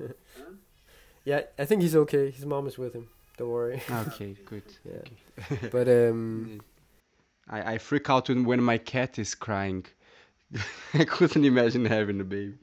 Okay. 0.00 0.14
yeah, 1.24 1.40
I 1.58 1.64
think 1.64 1.82
he's 1.82 1.96
okay. 1.96 2.30
His 2.30 2.46
mom 2.46 2.66
is 2.66 2.78
with 2.78 2.94
him. 2.94 3.08
Don't 3.36 3.50
worry. 3.50 3.82
Okay, 3.90 4.36
good. 4.44 4.62
yeah. 4.84 5.52
Okay. 5.52 5.68
but 5.72 5.88
um 5.88 6.60
I, 7.48 7.74
I 7.74 7.78
freak 7.78 8.10
out 8.10 8.28
when 8.28 8.62
my 8.62 8.78
cat 8.78 9.18
is 9.18 9.34
crying. 9.34 9.86
I 10.94 11.04
couldn't 11.04 11.44
imagine 11.44 11.84
having 11.84 12.20
a 12.20 12.24
baby. 12.24 12.58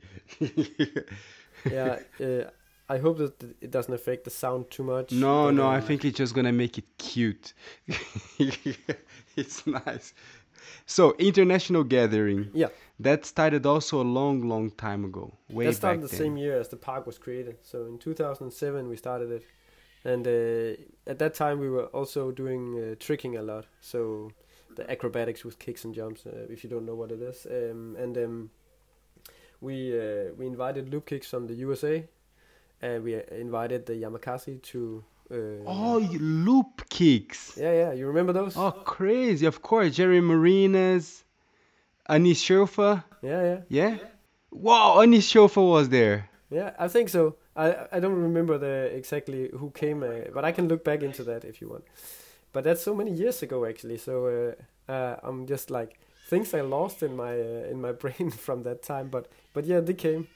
yeah, 1.70 2.00
uh, 2.22 2.50
I 2.88 2.98
hope 3.00 3.18
that 3.18 3.44
it 3.62 3.72
doesn't 3.72 3.94
affect 3.94 4.24
the 4.24 4.30
sound 4.30 4.70
too 4.70 4.84
much. 4.84 5.12
No, 5.12 5.52
no, 5.52 5.68
I 5.68 5.82
think 5.82 6.06
it's 6.06 6.18
just 6.18 6.34
gonna 6.34 6.52
make 6.52 6.78
it 6.78 6.86
cute. 6.98 7.54
it's 9.36 9.66
nice. 9.66 10.14
So 10.86 11.16
international 11.18 11.84
gathering. 11.84 12.50
Yeah. 12.54 12.68
That 13.00 13.26
started 13.26 13.66
also 13.66 14.02
a 14.02 14.08
long, 14.20 14.48
long 14.48 14.72
time 14.72 15.04
ago. 15.04 15.34
Way 15.50 15.66
that 15.66 15.76
started 15.76 16.02
the 16.02 16.08
then. 16.08 16.18
same 16.18 16.38
year 16.38 16.60
as 16.60 16.70
the 16.70 16.78
park 16.78 17.06
was 17.06 17.18
created. 17.18 17.58
So 17.62 17.86
in 17.86 17.98
2007 17.98 18.88
we 18.88 18.96
started 18.96 19.32
it, 19.32 19.44
and 20.06 20.26
uh, 20.26 21.10
at 21.12 21.20
that 21.20 21.34
time 21.34 21.60
we 21.60 21.70
were 21.70 21.88
also 21.88 22.32
doing 22.32 22.80
uh, 22.80 22.96
tricking 23.00 23.36
a 23.36 23.42
lot. 23.42 23.66
So 23.82 24.32
the 24.76 24.90
acrobatics 24.90 25.44
with 25.44 25.60
kicks 25.60 25.84
and 25.84 25.94
jumps. 25.94 26.26
Uh, 26.26 26.48
if 26.50 26.64
you 26.64 26.70
don't 26.70 26.86
know 26.86 26.96
what 26.96 27.12
it 27.12 27.22
is, 27.22 27.46
um, 27.50 27.96
and 27.98 28.18
um, 28.18 28.50
we 29.62 29.98
uh, 29.98 30.34
we 30.38 30.46
invited 30.48 30.92
Loopkicks 30.92 31.26
from 31.26 31.48
the 31.48 31.56
USA, 31.56 32.08
and 32.82 33.04
we 33.04 33.22
invited 33.32 33.86
the 33.86 33.94
Yamakasi 33.94 34.62
to 34.62 35.04
uh, 35.32 35.36
oh, 35.66 36.08
Loopkicks. 36.14 37.58
Yeah, 37.58 37.74
yeah. 37.74 37.92
You 37.94 38.08
remember 38.08 38.34
those? 38.34 38.56
Oh, 38.56 38.72
crazy! 38.72 39.46
Of 39.46 39.62
course, 39.62 39.96
Jerry 39.96 40.22
Marinas, 40.22 41.24
Anis 42.08 42.44
Cheurfa. 42.44 43.04
Yeah, 43.22 43.42
yeah. 43.44 43.60
Yeah. 43.70 43.98
Wow, 44.52 45.02
Anis 45.02 45.32
Cheurfa 45.32 45.68
was 45.68 45.90
there. 45.90 46.30
Yeah, 46.50 46.74
I 46.78 46.88
think 46.88 47.10
so. 47.10 47.36
I 47.56 47.88
I 47.92 48.00
don't 48.00 48.22
remember 48.22 48.58
the 48.58 48.96
exactly 48.96 49.50
who 49.54 49.72
came, 49.72 50.04
uh, 50.04 50.32
but 50.34 50.46
I 50.46 50.52
can 50.52 50.68
look 50.68 50.84
back 50.84 51.02
into 51.02 51.24
that 51.24 51.44
if 51.44 51.62
you 51.62 51.70
want. 51.70 51.86
But 52.54 52.64
that's 52.64 52.82
so 52.82 52.94
many 52.94 53.12
years 53.12 53.42
ago 53.42 53.66
actually. 53.66 53.98
So 53.98 54.56
uh, 54.88 54.92
uh, 54.92 55.18
I'm 55.24 55.48
just 55.48 55.70
like 55.72 56.00
things 56.28 56.54
I 56.54 56.62
lost 56.62 57.04
in 57.04 57.16
my 57.16 57.34
uh, 57.34 57.72
in 57.72 57.82
my 57.82 57.92
brain 58.02 58.32
from 58.32 58.64
that 58.64 58.84
time. 58.84 59.10
But 59.10 59.28
but 59.54 59.66
yeah, 59.66 59.80
they 59.80 59.94
came. 59.94 60.28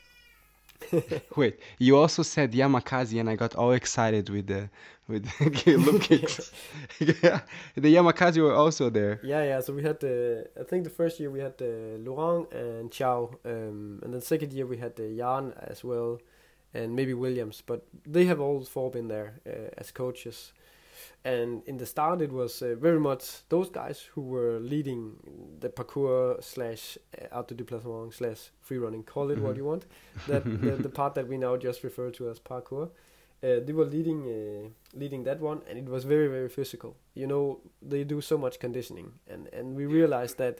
Wait, 1.35 1.59
you 1.77 1.97
also 1.97 2.23
said 2.23 2.51
Yamakasi, 2.53 3.19
and 3.19 3.29
I 3.29 3.35
got 3.35 3.55
all 3.55 3.71
excited 3.71 4.29
with 4.29 4.47
the 4.47 4.69
with 5.07 5.25
the 5.25 5.29
Loopkicks. 5.85 6.51
yeah, 7.23 7.41
the 7.75 7.93
Yamakasi 7.95 8.41
were 8.41 8.53
also 8.53 8.89
there. 8.89 9.19
Yeah, 9.23 9.43
yeah. 9.43 9.59
So 9.59 9.73
we 9.73 9.83
had 9.83 9.99
the 9.99 10.47
I 10.59 10.63
think 10.63 10.83
the 10.83 10.89
first 10.89 11.19
year 11.19 11.29
we 11.29 11.39
had 11.39 11.57
the 11.57 11.99
Laurent 11.99 12.51
and 12.53 12.91
Chau, 12.91 13.31
um, 13.45 13.99
and 14.03 14.13
then 14.13 14.21
second 14.21 14.53
year 14.53 14.65
we 14.65 14.77
had 14.77 14.95
the 14.95 15.07
Yann 15.07 15.53
as 15.57 15.83
well, 15.83 16.19
and 16.73 16.95
maybe 16.95 17.13
Williams. 17.13 17.61
But 17.65 17.85
they 18.05 18.25
have 18.25 18.39
all 18.39 18.63
four 18.63 18.89
been 18.91 19.07
there 19.07 19.39
uh, 19.47 19.69
as 19.77 19.91
coaches. 19.91 20.53
And 21.25 21.63
in 21.65 21.77
the 21.77 21.85
start, 21.85 22.21
it 22.21 22.31
was 22.31 22.61
uh, 22.61 22.75
very 22.79 22.99
much 22.99 23.47
those 23.49 23.69
guys 23.69 24.07
who 24.13 24.21
were 24.21 24.59
leading 24.59 25.17
the 25.59 25.67
parkour 25.67 26.41
slash 26.41 26.97
uh, 27.21 27.25
art 27.31 27.49
du 27.49 27.55
déplacement 27.55 28.13
slash 28.13 28.51
free 28.61 28.77
running. 28.77 29.03
Call 29.03 29.29
it 29.29 29.35
mm-hmm. 29.35 29.43
what 29.43 29.57
you 29.57 29.65
want. 29.65 29.85
That 30.27 30.45
the, 30.61 30.71
the, 30.77 30.89
part 30.89 31.15
that 31.15 31.27
we 31.27 31.37
now 31.37 31.57
just 31.57 31.83
refer 31.83 32.09
to 32.11 32.29
as 32.29 32.39
parkour. 32.39 32.89
Uh, 33.43 33.59
they 33.65 33.73
were 33.73 33.85
leading 33.85 34.21
uh, 34.27 34.69
leading 34.97 35.23
that 35.23 35.41
one, 35.41 35.61
and 35.69 35.77
it 35.77 35.85
was 35.85 36.05
very 36.05 36.27
very 36.27 36.49
physical. 36.49 36.95
You 37.15 37.27
know, 37.27 37.59
they 37.81 38.05
do 38.05 38.21
so 38.21 38.37
much 38.37 38.59
conditioning, 38.59 39.11
and 39.27 39.47
and 39.53 39.75
we 39.75 39.85
realized 39.85 40.37
that. 40.37 40.59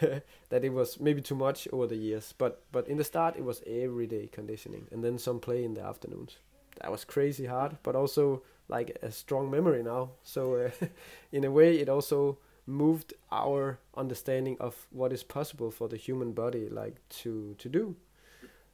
that 0.48 0.64
it 0.64 0.72
was 0.72 0.98
maybe 0.98 1.20
too 1.20 1.34
much 1.34 1.68
over 1.70 1.86
the 1.86 1.96
years, 1.96 2.32
but 2.38 2.62
but 2.72 2.88
in 2.88 2.96
the 2.96 3.04
start 3.04 3.36
it 3.36 3.44
was 3.44 3.62
everyday 3.66 4.26
conditioning, 4.26 4.88
and 4.90 5.04
then 5.04 5.18
some 5.18 5.38
play 5.38 5.62
in 5.62 5.74
the 5.74 5.82
afternoons. 5.82 6.38
That 6.80 6.90
was 6.90 7.04
crazy 7.04 7.44
hard, 7.44 7.76
but 7.82 7.94
also 7.94 8.42
like 8.68 8.96
a 9.02 9.10
strong 9.10 9.50
memory 9.50 9.82
now. 9.82 10.10
So 10.22 10.56
uh, 10.56 10.86
in 11.32 11.44
a 11.44 11.50
way, 11.50 11.78
it 11.78 11.88
also 11.88 12.38
moved 12.66 13.12
our 13.30 13.78
understanding 13.96 14.56
of 14.60 14.86
what 14.90 15.12
is 15.12 15.22
possible 15.22 15.70
for 15.70 15.88
the 15.88 15.96
human 15.96 16.32
body, 16.32 16.68
like 16.68 16.96
to 17.22 17.54
to 17.58 17.68
do. 17.68 17.96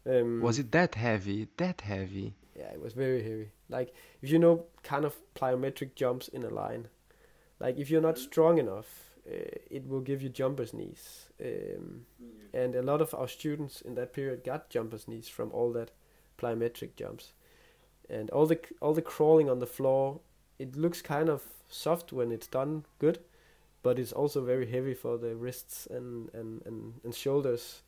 Um, 0.07 0.40
was 0.40 0.59
it 0.59 0.72
that 0.72 0.94
heavy? 0.94 1.48
That 1.57 1.83
heavy? 1.83 2.35
Yeah, 2.57 2.72
it 2.72 2.81
was 2.81 2.92
very 2.92 3.22
heavy. 3.22 3.51
Like 3.68 3.94
if 4.22 4.31
you 4.31 4.38
know, 4.38 4.64
kind 4.83 5.05
of 5.05 5.14
plyometric 5.35 5.94
jumps 5.94 6.29
in 6.29 6.42
a 6.44 6.51
line. 6.51 6.88
Like 7.61 7.77
if 7.79 7.90
you're 7.90 8.01
not 8.01 8.18
strong 8.18 8.59
enough, 8.59 9.09
uh, 9.29 9.51
it 9.70 9.87
will 9.88 10.01
give 10.01 10.22
you 10.22 10.29
jumper's 10.29 10.72
knees. 10.72 11.27
Um, 11.44 12.07
and 12.55 12.74
a 12.74 12.83
lot 12.83 13.01
of 13.01 13.14
our 13.14 13.29
students 13.29 13.81
in 13.81 13.94
that 13.96 14.12
period 14.12 14.44
got 14.44 14.70
jumper's 14.70 15.09
knees 15.09 15.29
from 15.29 15.51
all 15.53 15.72
that 15.72 15.90
plyometric 16.38 16.94
jumps 16.96 17.33
and 18.11 18.31
all 18.31 18.47
the 18.47 18.59
all 18.81 18.94
the 18.94 19.03
crawling 19.03 19.51
on 19.51 19.59
the 19.59 19.66
floor 19.66 20.21
it 20.59 20.77
looks 20.77 21.03
kind 21.03 21.29
of 21.29 21.42
soft 21.68 22.12
when 22.12 22.33
it's 22.33 22.47
done 22.47 22.85
good 22.99 23.18
but 23.83 23.99
it's 23.99 24.12
also 24.12 24.44
very 24.44 24.71
heavy 24.71 24.94
for 24.94 25.16
the 25.18 25.35
wrists 25.35 25.87
and 25.90 26.31
and 26.35 26.62
and, 26.66 26.94
and 27.05 27.14
shoulders. 27.14 27.83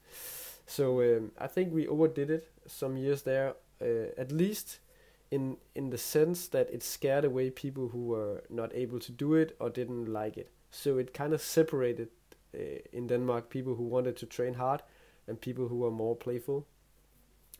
So 0.66 1.00
um, 1.00 1.32
i 1.38 1.48
think 1.48 1.72
we 1.74 1.88
overdid 1.88 2.30
it 2.30 2.48
some 2.66 2.96
years 2.96 3.22
there 3.22 3.54
uh, 3.82 4.12
at 4.16 4.30
least 4.30 4.78
in 5.30 5.56
in 5.74 5.90
the 5.90 5.98
sense 5.98 6.48
that 6.48 6.70
it 6.70 6.82
scared 6.82 7.24
away 7.24 7.50
people 7.50 7.88
who 7.88 8.06
were 8.06 8.42
not 8.50 8.74
able 8.74 8.98
to 9.00 9.12
do 9.12 9.34
it 9.34 9.56
or 9.60 9.70
didn't 9.70 10.06
like 10.06 10.36
it. 10.36 10.50
So 10.70 10.98
it 10.98 11.14
kind 11.14 11.32
of 11.32 11.40
separated 11.40 12.08
uh, 12.54 12.80
in 12.92 13.06
denmark 13.06 13.48
people 13.48 13.74
who 13.74 13.84
wanted 13.84 14.16
to 14.18 14.26
train 14.26 14.54
hard 14.54 14.82
and 15.26 15.40
people 15.40 15.68
who 15.68 15.78
were 15.78 15.90
more 15.90 16.16
playful. 16.16 16.66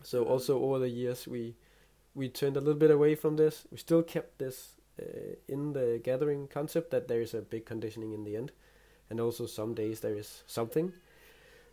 So 0.03 0.25
also 0.25 0.61
over 0.63 0.79
the 0.79 0.89
years 0.89 1.29
we 1.29 1.55
we 2.15 2.29
turned 2.29 2.57
a 2.57 2.61
little 2.61 2.79
bit 2.79 2.91
away 2.91 3.15
from 3.15 3.37
this. 3.37 3.67
We 3.71 3.79
still 3.79 4.03
kept 4.03 4.39
this 4.39 4.77
uh, 5.01 5.35
in 5.49 5.73
the 5.73 6.01
gathering 6.03 6.49
concept 6.49 6.91
that 6.91 7.09
there 7.09 7.21
is 7.21 7.35
a 7.35 7.41
big 7.41 7.67
conditioning 7.67 8.13
in 8.13 8.25
the 8.25 8.37
end, 8.37 8.53
and 9.09 9.21
also 9.21 9.47
some 9.47 9.75
days 9.75 10.01
there 10.01 10.17
is 10.17 10.43
something, 10.47 10.93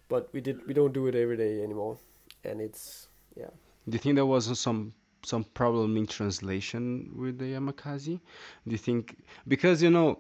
but 0.10 0.30
we 0.34 0.42
did 0.42 0.66
we 0.68 0.74
don't 0.74 0.94
do 0.94 1.08
it 1.08 1.16
every 1.16 1.38
day 1.38 1.64
anymore, 1.64 1.98
and 2.44 2.62
it's 2.62 3.08
yeah. 3.36 3.50
Do 3.90 3.96
you 3.96 4.00
think 4.00 4.16
there 4.16 4.26
was 4.26 4.60
some 4.60 4.94
some 5.26 5.44
problem 5.44 5.98
in 5.98 6.08
translation 6.08 7.12
with 7.16 7.38
the 7.40 7.54
Yamakasi? 7.54 8.20
Do 8.68 8.72
you 8.72 8.78
think 8.78 9.18
because 9.48 9.82
you 9.82 9.90
know 9.90 10.20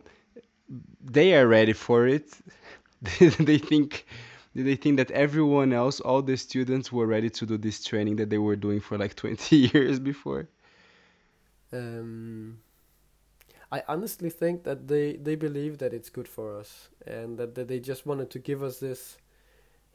they 1.02 1.36
are 1.36 1.48
ready 1.48 1.74
for 1.74 2.08
it, 2.08 2.30
they 3.20 3.58
think 3.58 4.06
they 4.64 4.76
think 4.76 4.98
that 4.98 5.12
everyone 5.12 5.74
else, 5.74 6.00
all 6.00 6.22
the 6.22 6.36
students, 6.38 6.92
were 6.92 7.06
ready 7.06 7.30
to 7.30 7.46
do 7.46 7.58
this 7.58 7.84
training 7.84 8.16
that 8.18 8.30
they 8.30 8.38
were 8.38 8.56
doing 8.56 8.80
for 8.80 8.98
like 8.98 9.16
20 9.24 9.56
years 9.56 10.00
before? 10.00 10.48
Um, 11.72 12.60
I 13.72 13.84
honestly 13.88 14.30
think 14.30 14.64
that 14.64 14.88
they, 14.88 15.18
they 15.18 15.36
believe 15.36 15.78
that 15.80 15.94
it's 15.94 16.10
good 16.10 16.28
for 16.28 16.58
us 16.58 16.90
and 17.06 17.38
that, 17.38 17.56
that 17.56 17.68
they 17.68 17.80
just 17.80 18.06
wanted 18.06 18.30
to 18.32 18.40
give 18.40 18.64
us 18.64 18.80
this 18.80 19.18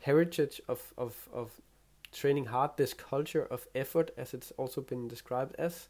heritage 0.00 0.60
of, 0.68 0.92
of, 0.98 1.28
of 1.32 1.50
training 2.12 2.46
hard, 2.46 2.72
this 2.76 2.92
culture 2.92 3.46
of 3.50 3.66
effort, 3.74 4.10
as 4.16 4.34
it's 4.34 4.52
also 4.58 4.80
been 4.80 5.08
described 5.08 5.54
as. 5.58 5.88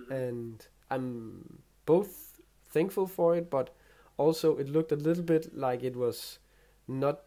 Mm-hmm. 0.00 0.12
And 0.12 0.66
I'm 0.90 1.62
both 1.86 2.40
thankful 2.68 3.06
for 3.06 3.36
it, 3.36 3.50
but 3.50 3.74
also 4.16 4.56
it 4.58 4.68
looked 4.68 4.92
a 4.92 4.96
little 4.96 5.24
bit 5.24 5.56
like 5.56 5.82
it 5.82 5.96
was 5.96 6.38
not 6.86 7.20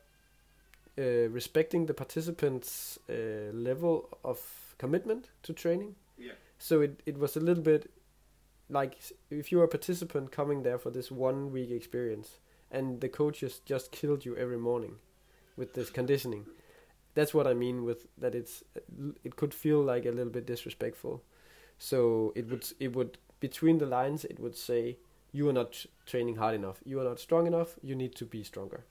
uh, 0.98 1.30
respecting 1.30 1.86
the 1.86 1.94
participants' 1.94 2.98
uh, 3.10 3.52
level 3.54 4.18
of 4.24 4.40
commitment 4.78 5.30
to 5.44 5.54
training. 5.54 5.96
Yeah. 6.18 6.34
So 6.58 6.82
it, 6.82 7.02
it 7.06 7.18
was 7.18 7.36
a 7.36 7.40
little 7.40 7.64
bit 7.64 7.92
like 8.70 8.98
if 9.30 9.52
you 9.52 9.60
are 9.62 9.66
a 9.66 9.68
participant 9.68 10.32
coming 10.32 10.64
there 10.64 10.78
for 10.80 10.90
this 10.90 11.12
one 11.12 11.52
week 11.52 11.70
experience 11.70 12.40
and 12.72 13.02
the 13.02 13.10
coaches 13.10 13.60
just 13.66 13.92
killed 13.92 14.26
you 14.26 14.36
every 14.38 14.58
morning 14.58 14.96
with 15.56 15.74
this 15.74 15.90
conditioning. 15.90 16.46
That's 17.14 17.34
what 17.34 17.48
I 17.48 17.54
mean 17.54 17.84
with 17.84 18.08
that 18.18 18.34
it's 18.34 18.64
it 19.24 19.36
could 19.36 19.54
feel 19.54 19.82
like 19.82 20.06
a 20.06 20.12
little 20.12 20.32
bit 20.32 20.46
disrespectful. 20.46 21.24
So 21.78 22.34
it 22.36 22.50
would 22.50 22.68
it 22.80 22.96
would 22.96 23.18
between 23.40 23.78
the 23.78 23.86
lines 23.86 24.26
it 24.26 24.40
would 24.40 24.56
say 24.56 24.98
you 25.32 25.50
are 25.50 25.54
not 25.54 25.86
training 26.06 26.38
hard 26.38 26.56
enough. 26.56 26.80
You 26.86 27.00
are 27.02 27.04
not 27.04 27.20
strong 27.20 27.48
enough. 27.48 27.76
You 27.84 27.96
need 27.96 28.16
to 28.16 28.26
be 28.26 28.44
stronger. 28.44 28.86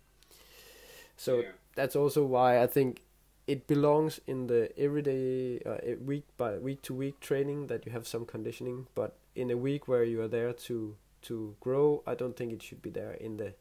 So 1.16 1.40
yeah 1.40 1.48
that's 1.74 1.96
also 1.96 2.24
why 2.24 2.62
I 2.62 2.66
think 2.66 3.02
it 3.46 3.66
belongs 3.66 4.20
in 4.26 4.46
the 4.46 4.70
everyday 4.78 5.60
uh, 5.66 5.96
week 6.00 6.24
by 6.36 6.56
week 6.58 6.82
to 6.82 6.94
week 6.94 7.20
training 7.20 7.66
that 7.66 7.84
you 7.84 7.92
have 7.92 8.06
some 8.06 8.24
conditioning 8.24 8.86
but 8.94 9.18
in 9.34 9.50
a 9.50 9.56
week 9.56 9.86
where 9.86 10.04
you 10.04 10.20
are 10.22 10.28
there 10.28 10.52
to 10.52 10.96
to 11.20 11.54
grow 11.60 12.02
i 12.06 12.14
don't 12.14 12.36
think 12.38 12.52
it 12.52 12.62
should 12.62 12.80
be 12.80 12.88
there 12.88 13.12
in 13.12 13.36
the 13.36 13.52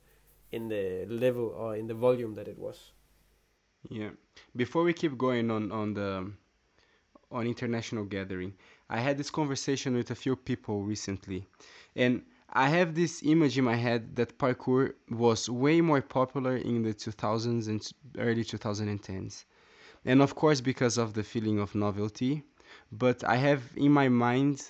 in 0.54 0.70
the 0.70 1.06
level 1.10 1.48
or 1.58 1.76
in 1.76 1.88
the 1.88 1.96
volume 1.96 2.36
that 2.36 2.48
it 2.48 2.60
was. 2.60 2.92
Yeah. 3.90 4.12
Before 4.56 4.84
we 4.84 4.94
keep 4.94 5.18
going 5.18 5.50
on 5.50 5.72
on 5.72 5.96
the 5.96 6.32
on 7.34 7.48
international 7.48 8.06
gathering 8.06 8.54
i 8.90 9.00
had 9.00 9.18
this 9.18 9.32
conversation 9.32 9.96
with 9.96 10.12
a 10.12 10.16
few 10.16 10.36
people 10.36 10.84
recently 10.84 11.48
and 11.96 12.22
I 12.56 12.70
have 12.70 12.94
this 12.94 13.24
image 13.24 13.58
in 13.58 13.64
my 13.66 13.76
head 13.76 14.16
that 14.16 14.38
parkour 14.38 14.94
was 15.10 15.50
way 15.50 15.82
more 15.82 16.02
popular 16.02 16.56
in 16.58 16.84
the 16.84 16.94
2000s 16.94 17.68
and 17.68 17.92
early 18.20 18.44
2010s. 18.44 19.46
And 20.06 20.22
of 20.22 20.36
course, 20.36 20.62
because 20.62 20.98
of 21.00 21.14
the 21.14 21.24
feeling 21.24 21.60
of 21.60 21.74
novelty. 21.74 22.44
But 22.92 23.24
I 23.24 23.38
have 23.38 23.64
in 23.76 23.92
my 23.92 24.08
mind 24.08 24.70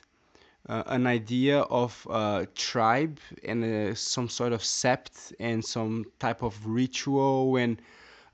uh, 0.69 0.83
an 0.85 1.07
idea 1.07 1.59
of 1.61 2.07
a 2.09 2.47
tribe 2.55 3.19
and 3.43 3.63
uh, 3.65 3.95
some 3.95 4.29
sort 4.29 4.53
of 4.53 4.61
sept 4.61 5.33
and 5.39 5.63
some 5.63 6.05
type 6.19 6.41
of 6.41 6.65
ritual 6.65 7.57
and 7.57 7.81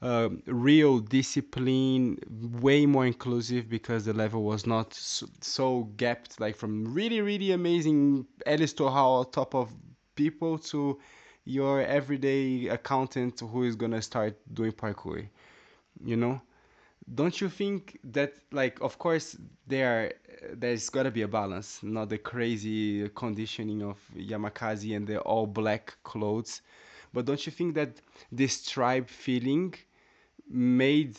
uh, 0.01 0.29
real 0.45 0.99
discipline, 0.99 2.17
way 2.61 2.85
more 2.85 3.05
inclusive 3.05 3.69
because 3.69 4.05
the 4.05 4.13
level 4.13 4.43
was 4.43 4.65
not 4.65 4.93
so, 4.93 5.27
so 5.41 5.83
gapped, 5.97 6.39
like 6.39 6.55
from 6.55 6.93
really, 6.93 7.21
really 7.21 7.51
amazing 7.51 8.25
Elis 8.45 8.73
Torral 8.73 9.29
top 9.31 9.53
of 9.55 9.69
people 10.15 10.57
to 10.57 10.99
your 11.45 11.81
everyday 11.81 12.67
accountant 12.67 13.39
who 13.39 13.63
is 13.63 13.75
gonna 13.75 14.01
start 14.01 14.37
doing 14.53 14.71
parkour. 14.71 15.27
You 16.03 16.15
know, 16.17 16.41
don't 17.15 17.39
you 17.41 17.49
think 17.49 17.99
that 18.05 18.33
like 18.51 18.79
of 18.81 18.97
course 18.99 19.37
there 19.67 20.13
there's 20.53 20.89
gotta 20.89 21.11
be 21.11 21.23
a 21.23 21.27
balance, 21.27 21.81
not 21.83 22.09
the 22.09 22.17
crazy 22.17 23.09
conditioning 23.09 23.81
of 23.83 23.97
Yamakasi 24.15 24.95
and 24.95 25.07
the 25.07 25.19
all 25.21 25.47
black 25.47 25.97
clothes. 26.03 26.61
But 27.13 27.25
don't 27.25 27.43
you 27.45 27.51
think 27.51 27.75
that 27.75 28.01
this 28.31 28.65
tribe 28.69 29.09
feeling 29.09 29.73
made 30.49 31.17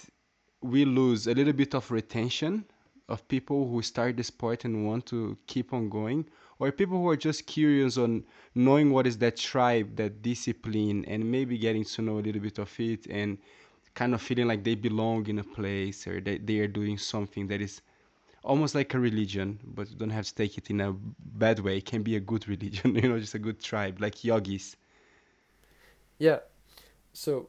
we 0.63 0.85
lose 0.85 1.27
a 1.27 1.35
little 1.35 1.53
bit 1.53 1.75
of 1.75 1.91
retention 1.91 2.65
of 3.09 3.27
people 3.29 3.69
who 3.69 3.83
start 3.83 4.17
the 4.17 4.25
sport 4.25 4.65
and 4.65 4.87
want 4.87 5.07
to 5.07 5.37
keep 5.47 5.73
on 5.73 5.89
going 5.89 6.25
or 6.59 6.71
people 6.71 6.99
who 6.99 7.09
are 7.09 7.17
just 7.17 7.47
curious 7.47 7.97
on 7.97 8.23
knowing 8.55 8.93
what 8.93 9.07
is 9.07 9.19
that 9.19 9.37
tribe 9.37 9.97
that 9.97 10.23
discipline 10.23 11.05
and 11.07 11.29
maybe 11.29 11.57
getting 11.59 11.85
to 11.85 12.03
know 12.03 12.19
a 12.19 12.21
little 12.21 12.41
bit 12.41 12.59
of 12.59 12.71
it 12.79 13.07
and 13.07 13.39
kind 13.95 14.15
of 14.15 14.23
feeling 14.23 14.47
like 14.47 14.63
they 14.63 14.75
belong 14.75 15.27
in 15.27 15.39
a 15.39 15.45
place 15.45 16.07
or 16.07 16.21
that 16.21 16.47
they 16.47 16.59
are 16.59 16.69
doing 16.69 16.97
something 16.97 17.49
that 17.49 17.61
is 17.61 17.81
almost 18.45 18.75
like 18.75 18.95
a 18.95 18.99
religion 18.99 19.59
but 19.65 19.91
you 19.91 19.97
don't 19.97 20.11
have 20.11 20.27
to 20.27 20.35
take 20.35 20.57
it 20.57 20.71
in 20.71 20.81
a 20.81 20.93
bad 21.19 21.59
way. 21.59 21.79
It 21.79 21.87
can 21.87 22.03
be 22.03 22.17
a 22.17 22.21
good 22.21 22.47
religion 22.55 22.95
you 22.95 23.09
know 23.09 23.19
just 23.19 23.35
a 23.35 23.39
good 23.39 23.61
tribe 23.61 24.01
like 24.01 24.23
yogis. 24.23 24.77
Yeah. 26.19 26.41
So 27.13 27.49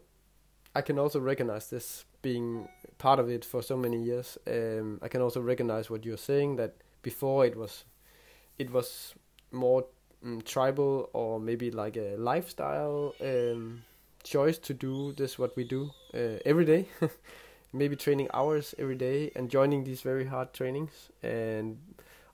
I 0.74 0.82
can 0.82 0.98
also 0.98 1.20
recognize 1.20 1.70
this 1.70 2.06
being 2.22 2.68
part 2.98 3.20
of 3.20 3.30
it 3.30 3.44
for 3.44 3.62
so 3.62 3.76
many 3.76 4.02
years. 4.02 4.38
Um, 4.48 5.00
I 5.02 5.08
can 5.08 5.22
also 5.22 5.42
recognize 5.42 5.90
what 5.90 6.06
you're 6.06 6.18
saying 6.18 6.56
that 6.58 6.76
before 7.02 7.46
it 7.46 7.56
was, 7.58 7.84
it 8.58 8.72
was 8.72 9.14
more 9.52 9.86
um, 10.24 10.42
tribal 10.42 11.10
or 11.14 11.40
maybe 11.40 11.72
like 11.72 11.98
a 11.98 12.16
lifestyle 12.18 13.14
um, 13.22 13.84
choice 14.24 14.58
to 14.60 14.74
do 14.74 15.12
this 15.14 15.38
what 15.38 15.56
we 15.58 15.64
do 15.64 15.92
uh, 16.14 16.38
every 16.46 16.66
day. 16.66 16.88
maybe 17.74 17.96
training 17.96 18.28
hours 18.34 18.76
every 18.78 18.96
day 18.96 19.32
and 19.36 19.50
joining 19.50 19.84
these 19.84 20.02
very 20.02 20.26
hard 20.26 20.54
trainings 20.54 21.10
and 21.24 21.78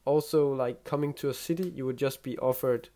also 0.06 0.52
like 0.54 0.84
coming 0.84 1.13
to 1.13 1.30
a 1.30 1.34
city 1.34 1.69
you 1.76 1.86
would 1.86 1.97
just 1.97 2.23
be 2.23 2.38
offered 2.39 2.89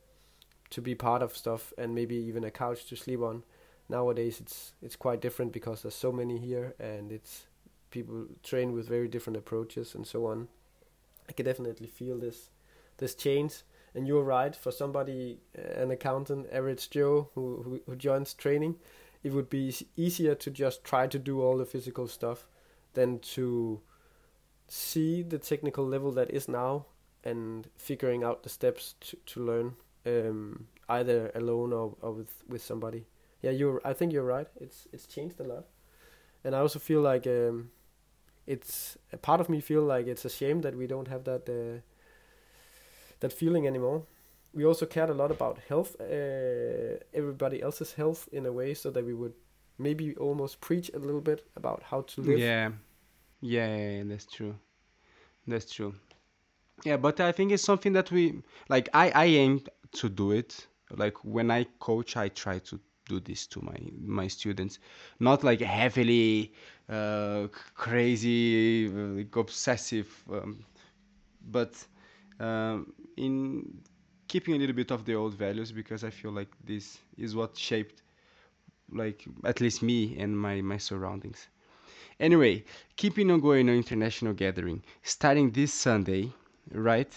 to 0.70 0.82
be 0.82 0.96
part 0.96 1.22
of 1.22 1.36
stuff 1.36 1.74
and 1.78 1.94
maybe 1.94 2.16
even 2.16 2.44
a 2.44 2.52
couch 2.52 2.86
to 2.86 2.96
sleep 2.96 3.22
on 3.22 3.44
nowadays 3.92 4.40
it's 4.40 4.74
it's 4.82 4.96
quite 4.96 5.22
different 5.22 5.52
because 5.52 5.82
there's 5.82 5.96
so 5.96 6.12
many 6.12 6.40
here 6.40 6.74
and 6.80 7.12
it's 7.12 7.46
people 7.92 8.26
train 8.42 8.72
with 8.72 8.88
very 8.88 9.08
different 9.08 9.38
approaches 9.38 9.94
and 9.94 10.08
so 10.08 10.26
on 10.26 10.48
i 11.30 11.34
can 11.34 11.46
definitely 11.46 11.88
feel 11.88 12.18
this 12.18 12.50
this 12.98 13.14
change 13.14 13.64
and 13.94 14.08
you're 14.08 14.24
right 14.24 14.56
for 14.56 14.72
somebody 14.72 15.40
uh, 15.58 15.82
an 15.82 15.92
accountant 15.92 16.48
average 16.52 16.90
joe 16.90 17.30
who, 17.36 17.62
who, 17.64 17.82
who 17.86 17.96
joins 17.96 18.34
training 18.34 18.76
it 19.24 19.34
would 19.34 19.50
be 19.50 19.76
easier 19.96 20.34
to 20.34 20.50
just 20.50 20.84
try 20.84 21.06
to 21.06 21.20
do 21.20 21.42
all 21.42 21.58
the 21.58 21.66
physical 21.66 22.08
stuff 22.08 22.48
than 22.94 23.20
to 23.20 23.82
see 24.68 25.22
the 25.22 25.38
technical 25.38 25.86
level 25.86 26.12
that 26.12 26.32
is 26.32 26.48
now 26.48 26.86
and 27.24 27.68
figuring 27.78 28.24
out 28.24 28.44
the 28.44 28.50
steps 28.50 28.96
to, 29.02 29.18
to 29.26 29.44
learn 29.44 29.76
um, 30.06 30.68
either 30.90 31.32
alone 31.36 31.74
or, 31.74 31.96
or 32.02 32.12
with, 32.12 32.44
with 32.48 32.64
somebody. 32.64 33.06
Yeah, 33.42 33.52
you're. 33.52 33.82
I 33.84 33.94
think 33.94 34.14
you're 34.14 34.24
right. 34.38 34.48
It's 34.60 34.88
it's 34.94 35.08
changed 35.08 35.40
a 35.40 35.44
lot, 35.44 35.66
and 36.44 36.56
I 36.56 36.60
also 36.60 36.80
feel 36.80 37.02
like 37.02 37.28
um, 37.28 37.72
it's 38.46 38.98
a 39.12 39.18
part 39.18 39.42
of 39.42 39.50
me 39.50 39.62
feel 39.62 39.84
like 39.84 40.08
it's 40.08 40.26
a 40.26 40.30
shame 40.30 40.62
that 40.62 40.76
we 40.76 40.88
don't 40.88 41.08
have 41.08 41.24
that 41.24 41.50
uh, 41.50 41.82
that 43.20 43.34
feeling 43.34 43.68
anymore 43.68 44.04
we 44.54 44.66
also 44.66 44.86
cared 44.86 45.10
a 45.10 45.14
lot 45.14 45.32
about 45.32 45.60
health, 45.70 45.96
uh, 46.00 46.98
everybody 47.14 47.62
else's 47.62 47.94
health 47.94 48.28
in 48.32 48.46
a 48.46 48.52
way, 48.52 48.74
so 48.74 48.92
that 48.92 49.06
we 49.06 49.14
would 49.14 49.34
maybe 49.78 50.16
almost 50.18 50.60
preach 50.62 50.92
a 50.94 51.00
little 51.00 51.22
bit 51.22 51.48
about 51.56 51.84
how 51.84 52.02
to 52.02 52.22
live. 52.22 52.40
Yeah, 52.40 52.72
yeah, 53.40 53.78
yeah, 53.78 54.04
that's 54.06 54.26
true. 54.26 54.56
That's 55.48 55.72
true. 55.72 55.94
Yeah, 56.84 56.98
but 56.98 57.20
I 57.20 57.32
think 57.32 57.52
it's 57.52 57.64
something 57.64 57.94
that 57.94 58.12
we 58.12 58.42
like. 58.70 58.90
I 58.94 59.12
I 59.12 59.26
aim 59.26 59.62
to 59.94 60.10
do 60.10 60.32
it. 60.32 60.68
Like 60.92 61.24
when 61.24 61.50
I 61.50 61.66
coach, 61.80 62.18
I 62.18 62.28
try 62.30 62.60
to 62.60 62.80
do 63.12 63.20
this 63.30 63.42
to 63.54 63.58
my 63.70 63.80
my 64.22 64.28
students, 64.38 64.80
not 65.20 65.40
like 65.50 65.62
heavily 65.62 66.54
uh, 66.90 67.48
crazy, 67.86 68.90
like 69.18 69.36
obsessive, 69.36 70.10
um, 70.36 70.52
but 71.58 71.74
um, 72.40 72.94
in 73.18 73.32
keeping 74.28 74.56
a 74.56 74.58
little 74.58 74.76
bit 74.76 74.92
of 74.92 75.04
the 75.06 75.16
old 75.16 75.36
values 75.36 75.72
because 75.72 76.04
I 76.04 76.10
feel 76.10 76.32
like 76.32 76.52
this 76.64 76.86
is 77.18 77.36
what 77.36 77.58
shaped 77.58 78.02
like 78.92 79.26
at 79.44 79.62
least 79.62 79.82
me 79.82 80.18
and 80.20 80.38
my 80.46 80.62
my 80.62 80.78
surroundings. 80.78 81.48
Anyway, 82.20 82.64
keeping 82.98 83.32
on 83.32 83.40
going 83.40 83.68
on 83.70 83.76
international 83.76 84.34
gathering, 84.34 84.84
starting 85.02 85.52
this 85.52 85.74
Sunday, 85.74 86.32
right? 86.72 87.14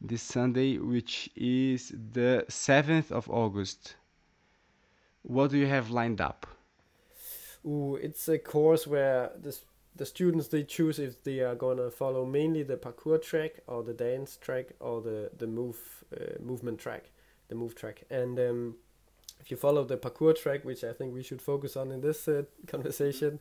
This 0.00 0.22
Sunday, 0.22 0.78
which 0.78 1.30
is 1.36 1.92
the 2.12 2.44
7th 2.48 3.10
of 3.10 3.30
August. 3.30 3.96
What 5.22 5.50
do 5.50 5.58
you 5.58 5.66
have 5.66 5.90
lined 5.90 6.20
up? 6.20 6.46
Ooh, 7.66 7.96
it's 7.96 8.28
a 8.28 8.38
course 8.38 8.86
where 8.86 9.30
this 9.36 9.64
the 9.96 10.06
students 10.06 10.48
they 10.48 10.62
choose 10.62 10.98
if 10.98 11.22
they 11.24 11.40
are 11.40 11.54
gonna 11.54 11.90
follow 11.90 12.24
mainly 12.24 12.62
the 12.62 12.76
parkour 12.76 13.20
track 13.20 13.60
or 13.66 13.82
the 13.82 13.92
dance 13.92 14.36
track 14.36 14.66
or 14.80 15.02
the 15.02 15.30
the 15.36 15.46
move 15.46 16.04
uh, 16.16 16.42
movement 16.42 16.78
track, 16.78 17.10
the 17.48 17.54
move 17.54 17.74
track. 17.74 18.04
And 18.10 18.38
um, 18.38 18.76
if 19.40 19.50
you 19.50 19.56
follow 19.56 19.84
the 19.84 19.96
parkour 19.96 20.34
track, 20.34 20.64
which 20.64 20.84
I 20.84 20.92
think 20.92 21.12
we 21.12 21.22
should 21.22 21.42
focus 21.42 21.76
on 21.76 21.90
in 21.90 22.00
this 22.00 22.28
uh, 22.28 22.42
conversation, 22.66 23.40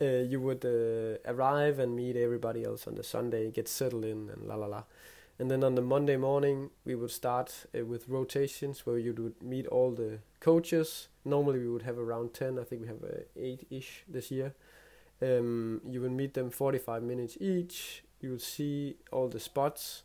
uh, 0.00 0.04
you 0.04 0.40
would 0.40 0.64
uh, 0.64 1.30
arrive 1.30 1.78
and 1.78 1.94
meet 1.96 2.16
everybody 2.16 2.64
else 2.64 2.86
on 2.86 2.94
the 2.94 3.02
Sunday, 3.02 3.50
get 3.50 3.68
settled 3.68 4.04
in, 4.04 4.30
and 4.30 4.46
la 4.46 4.56
la 4.56 4.66
la. 4.66 4.84
And 5.38 5.50
then 5.50 5.64
on 5.64 5.74
the 5.74 5.82
Monday 5.82 6.16
morning, 6.16 6.70
we 6.84 6.94
would 6.94 7.10
start 7.10 7.66
uh, 7.74 7.84
with 7.84 8.08
rotations 8.08 8.86
where 8.86 8.98
you 8.98 9.12
would 9.14 9.42
meet 9.42 9.66
all 9.66 9.90
the 9.90 10.18
coaches. 10.40 11.08
Normally, 11.24 11.58
we 11.60 11.68
would 11.68 11.82
have 11.82 11.98
around 11.98 12.34
10. 12.34 12.58
I 12.58 12.64
think 12.64 12.82
we 12.82 12.88
have 12.88 13.02
uh, 13.02 13.24
8 13.36 13.66
ish 13.70 14.04
this 14.08 14.30
year. 14.30 14.54
Um, 15.22 15.80
you 15.88 16.00
will 16.00 16.10
meet 16.10 16.34
them 16.34 16.50
45 16.50 17.02
minutes 17.02 17.36
each. 17.40 18.04
You 18.20 18.32
will 18.32 18.38
see 18.38 18.96
all 19.12 19.28
the 19.28 19.40
spots 19.40 20.02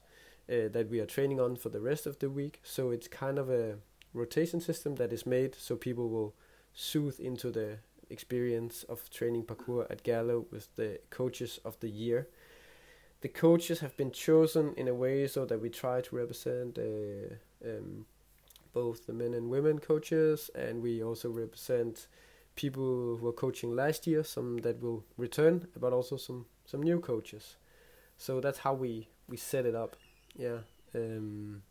uh, 0.49 0.69
that 0.71 0.89
we 0.89 0.99
are 0.99 1.05
training 1.05 1.39
on 1.39 1.55
for 1.55 1.69
the 1.69 1.81
rest 1.81 2.05
of 2.05 2.19
the 2.19 2.29
week. 2.29 2.59
So 2.63 2.91
it's 2.91 3.07
kind 3.07 3.37
of 3.37 3.49
a 3.49 3.75
rotation 4.13 4.59
system 4.59 4.95
that 4.95 5.13
is 5.13 5.25
made 5.25 5.55
so 5.55 5.75
people 5.75 6.09
will 6.09 6.33
soothe 6.73 7.19
into 7.19 7.51
the 7.51 7.77
experience 8.09 8.83
of 8.83 9.09
training 9.09 9.43
parkour 9.43 9.89
at 9.89 10.03
Gerlev 10.03 10.45
with 10.51 10.75
the 10.75 10.99
coaches 11.09 11.59
of 11.63 11.79
the 11.79 11.89
year. 11.89 12.27
The 13.21 13.27
coaches 13.27 13.81
have 13.81 13.95
been 13.97 14.11
chosen 14.11 14.73
in 14.77 14.87
a 14.87 14.93
way 14.93 15.27
so 15.27 15.45
that 15.45 15.61
we 15.61 15.69
try 15.69 16.01
to 16.01 16.15
represent 16.15 16.77
uh, 16.79 17.35
um, 17.65 18.05
both 18.81 18.99
the 19.07 19.13
men 19.21 19.33
and 19.33 19.45
women 19.55 19.77
coaches, 19.91 20.49
and 20.55 20.73
we 20.81 20.93
also 21.03 21.27
represent 21.43 22.07
people 22.55 23.17
who 23.17 23.25
are 23.27 23.37
coaching 23.45 23.71
last 23.83 24.07
year, 24.07 24.23
some 24.23 24.49
that 24.65 24.77
will 24.83 25.01
return, 25.25 25.55
but 25.83 25.91
also 25.97 26.15
some 26.17 26.45
some 26.71 26.81
new 26.89 26.99
coaches. 27.11 27.45
So 28.25 28.31
that's 28.43 28.59
how 28.65 28.73
we 28.83 28.91
we 29.31 29.37
set 29.37 29.65
it 29.65 29.75
up. 29.83 29.91
Yeah. 30.45 30.59
Um, 30.95 31.61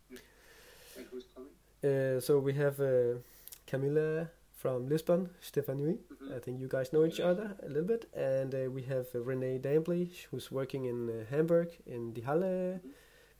and 0.97 1.07
who's 1.11 1.27
coming? 1.35 1.55
Uh, 1.89 2.21
so 2.21 2.33
we 2.49 2.53
have 2.55 2.77
uh, 2.81 3.19
Camilla 3.67 4.29
from 4.63 4.89
Lisbon, 4.89 5.31
Stephanie. 5.41 5.99
Mm-hmm. 5.99 6.37
I 6.37 6.39
think 6.41 6.61
you 6.61 6.69
guys 6.69 6.93
know 6.93 7.05
each 7.05 7.21
other 7.21 7.47
a 7.67 7.69
little 7.69 7.91
bit, 7.95 8.03
and 8.15 8.55
uh, 8.55 8.71
we 8.77 8.83
have 8.83 9.07
uh, 9.15 9.21
Renee 9.31 9.59
Dambley, 9.59 10.11
who's 10.31 10.51
working 10.51 10.85
in 10.93 10.99
uh, 11.09 11.13
Hamburg 11.31 11.69
in 11.87 12.13
the 12.15 12.23
Halle. 12.23 12.57
Mm-hmm. 12.79 12.89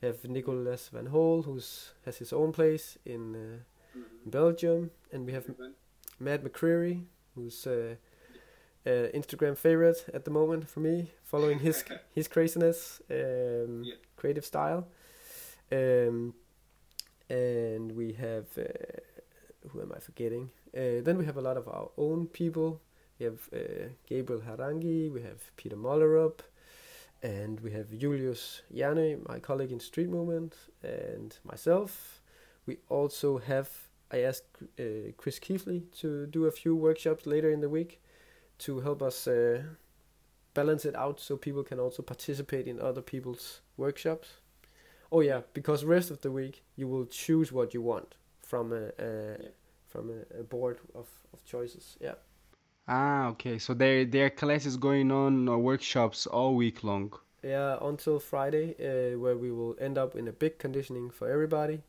We 0.01 0.07
have 0.07 0.23
Nicolas 0.25 0.89
Van 0.89 1.07
Hol, 1.07 1.43
who's 1.43 1.93
has 2.05 2.17
his 2.17 2.31
own 2.31 2.51
place 2.51 2.97
in, 3.05 3.33
mm-hmm. 3.33 4.29
Belgium, 4.29 4.91
and 5.11 5.25
we 5.25 5.33
have 5.33 5.45
Matt 6.19 6.43
McCreary, 6.43 7.03
who's 7.35 7.67
uh, 7.67 7.95
uh, 8.85 8.89
Instagram 9.13 9.57
favorite 9.57 10.05
at 10.13 10.25
the 10.25 10.31
moment 10.31 10.69
for 10.69 10.79
me, 10.79 11.11
following 11.23 11.59
his 11.59 11.83
his 12.15 12.27
craziness, 12.27 13.01
um, 13.09 13.83
yeah. 13.83 13.95
creative 14.15 14.45
style. 14.45 14.87
Um, 15.71 16.33
and 17.29 17.91
we 17.91 18.13
have 18.13 18.45
uh, 18.57 18.63
who 19.69 19.81
am 19.81 19.91
I 19.95 19.99
forgetting? 19.99 20.49
Uh, 20.75 21.01
then 21.03 21.17
we 21.17 21.25
have 21.25 21.37
a 21.37 21.41
lot 21.41 21.57
of 21.57 21.67
our 21.67 21.89
own 21.97 22.27
people. 22.27 22.81
We 23.19 23.25
have 23.25 23.49
uh, 23.53 23.89
Gabriel 24.07 24.41
Harangi, 24.41 25.11
we 25.11 25.21
have 25.21 25.55
Peter 25.57 25.75
Mollerup, 25.75 26.39
and 27.21 27.59
we 27.59 27.71
have 27.71 27.97
Julius 27.97 28.61
Jane, 28.73 29.21
my 29.27 29.39
colleague 29.39 29.71
in 29.71 29.79
Street 29.79 30.09
Movement, 30.09 30.55
and 30.83 31.37
myself. 31.43 32.21
We 32.65 32.77
also 32.89 33.37
have 33.39 33.69
I 34.11 34.21
asked 34.21 34.45
uh, 34.79 35.11
Chris 35.17 35.39
Keithley 35.39 35.83
to 35.99 36.25
do 36.25 36.45
a 36.45 36.51
few 36.51 36.75
workshops 36.75 37.25
later 37.25 37.51
in 37.51 37.61
the 37.61 37.69
week 37.69 38.01
to 38.59 38.79
help 38.79 39.01
us 39.01 39.27
uh, 39.27 39.61
balance 40.53 40.85
it 40.85 40.95
out 40.95 41.19
so 41.19 41.37
people 41.37 41.63
can 41.63 41.79
also 41.79 42.01
participate 42.01 42.67
in 42.67 42.79
other 42.79 43.01
people's 43.01 43.61
workshops. 43.77 44.27
Oh 45.11 45.21
yeah, 45.21 45.41
because 45.53 45.83
rest 45.83 46.11
of 46.11 46.21
the 46.21 46.31
week 46.31 46.63
you 46.75 46.87
will 46.87 47.05
choose 47.05 47.51
what 47.51 47.73
you 47.73 47.81
want 47.81 48.15
from 48.41 48.73
a, 48.73 48.91
a 48.99 49.37
yeah. 49.39 49.49
from 49.87 50.09
a, 50.09 50.39
a, 50.39 50.43
board 50.43 50.79
of, 50.95 51.07
of 51.33 51.43
choices. 51.45 51.97
Yeah. 51.99 52.15
Ah, 52.89 53.27
okay. 53.29 53.57
So 53.57 53.73
there 53.73 54.03
there 54.03 54.25
are 54.25 54.29
classes 54.29 54.75
going 54.75 55.11
on 55.11 55.47
or 55.47 55.57
workshops 55.59 56.27
all 56.27 56.55
week 56.55 56.83
long. 56.83 57.13
Yeah, 57.43 57.77
until 57.81 58.19
Friday, 58.19 58.75
uh, 58.79 59.17
where 59.17 59.37
we 59.37 59.51
will 59.51 59.75
end 59.79 59.97
up 59.97 60.15
in 60.15 60.27
a 60.27 60.33
big 60.33 60.57
conditioning 60.57 61.09
for 61.09 61.29
everybody 61.29 61.83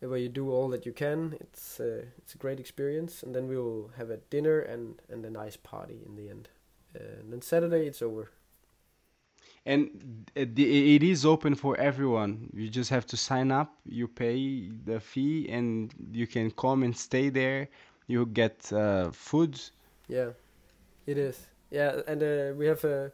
where 0.00 0.18
you 0.18 0.28
do 0.28 0.50
all 0.50 0.68
that 0.70 0.86
you 0.86 0.92
can. 0.92 1.36
It's 1.40 1.80
uh, 1.80 2.06
it's 2.18 2.34
a 2.34 2.38
great 2.38 2.60
experience, 2.60 3.22
and 3.22 3.34
then 3.34 3.48
we 3.48 3.56
will 3.56 3.90
have 3.98 4.10
a 4.10 4.18
dinner 4.30 4.60
and 4.60 5.00
and 5.10 5.24
a 5.24 5.30
nice 5.30 5.56
party 5.56 6.02
in 6.06 6.16
the 6.16 6.30
end. 6.30 6.48
Uh, 6.96 7.20
and 7.20 7.32
then 7.32 7.42
Saturday 7.42 7.86
it's 7.86 8.02
over. 8.02 8.30
And 9.64 10.26
it 10.34 11.02
is 11.02 11.24
open 11.24 11.54
for 11.54 11.76
everyone. 11.78 12.50
You 12.52 12.68
just 12.68 12.90
have 12.90 13.06
to 13.06 13.16
sign 13.16 13.52
up. 13.52 13.76
You 13.86 14.08
pay 14.08 14.68
the 14.84 15.00
fee, 15.00 15.48
and 15.48 15.94
you 16.12 16.26
can 16.26 16.50
come 16.50 16.82
and 16.82 16.96
stay 16.96 17.28
there. 17.30 17.68
You 18.08 18.26
get 18.26 18.72
uh, 18.72 19.10
food. 19.12 19.60
Yeah, 20.08 20.30
it 21.06 21.18
is. 21.18 21.48
Yeah, 21.70 22.00
and 22.06 22.22
uh, 22.22 22.54
we 22.56 22.66
have 22.66 22.84
a. 22.84 23.06
Uh, 23.06 23.10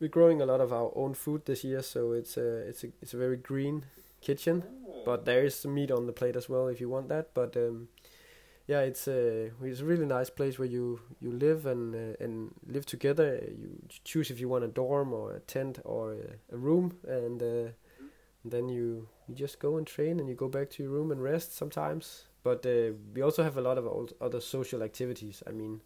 we're 0.00 0.08
growing 0.08 0.42
a 0.42 0.46
lot 0.46 0.60
of 0.60 0.72
our 0.72 0.92
own 0.96 1.14
food 1.14 1.46
this 1.46 1.64
year, 1.64 1.82
so 1.82 2.12
it's 2.12 2.36
a 2.36 2.58
it's 2.68 2.84
a 2.84 2.88
it's 3.02 3.14
a 3.14 3.18
very 3.18 3.36
green 3.36 3.84
kitchen 4.20 4.64
but 5.04 5.24
there 5.24 5.44
is 5.44 5.54
some 5.54 5.74
meat 5.74 5.90
on 5.90 6.06
the 6.06 6.12
plate 6.12 6.36
as 6.36 6.48
well 6.48 6.68
if 6.68 6.80
you 6.80 6.88
want 6.88 7.08
that. 7.08 7.34
But 7.34 7.56
um, 7.56 7.88
yeah, 8.66 8.80
it's 8.80 9.08
a 9.08 9.50
it's 9.62 9.80
a 9.80 9.84
really 9.84 10.06
nice 10.06 10.30
place 10.30 10.58
where 10.58 10.68
you 10.68 11.00
you 11.20 11.32
live 11.32 11.66
and 11.66 11.94
uh, 11.94 12.24
and 12.24 12.52
live 12.66 12.86
together. 12.86 13.40
You 13.48 13.78
choose 14.04 14.30
if 14.30 14.40
you 14.40 14.48
want 14.48 14.64
a 14.64 14.68
dorm 14.68 15.12
or 15.12 15.34
a 15.34 15.40
tent 15.40 15.80
or 15.84 16.14
a, 16.14 16.54
a 16.54 16.58
room, 16.58 16.96
and 17.08 17.42
uh, 17.42 17.70
then 18.44 18.68
you 18.68 19.08
you 19.28 19.34
just 19.34 19.58
go 19.60 19.76
and 19.76 19.86
train, 19.86 20.20
and 20.20 20.28
you 20.28 20.34
go 20.34 20.48
back 20.48 20.70
to 20.70 20.82
your 20.82 20.92
room 20.92 21.10
and 21.12 21.22
rest 21.22 21.56
sometimes. 21.56 22.26
But 22.42 22.66
uh, 22.66 22.92
we 23.14 23.22
also 23.22 23.42
have 23.44 23.56
a 23.56 23.60
lot 23.60 23.78
of 23.78 23.86
old, 23.86 24.14
other 24.20 24.40
social 24.40 24.82
activities. 24.82 25.42
I 25.46 25.52
mean, 25.52 25.80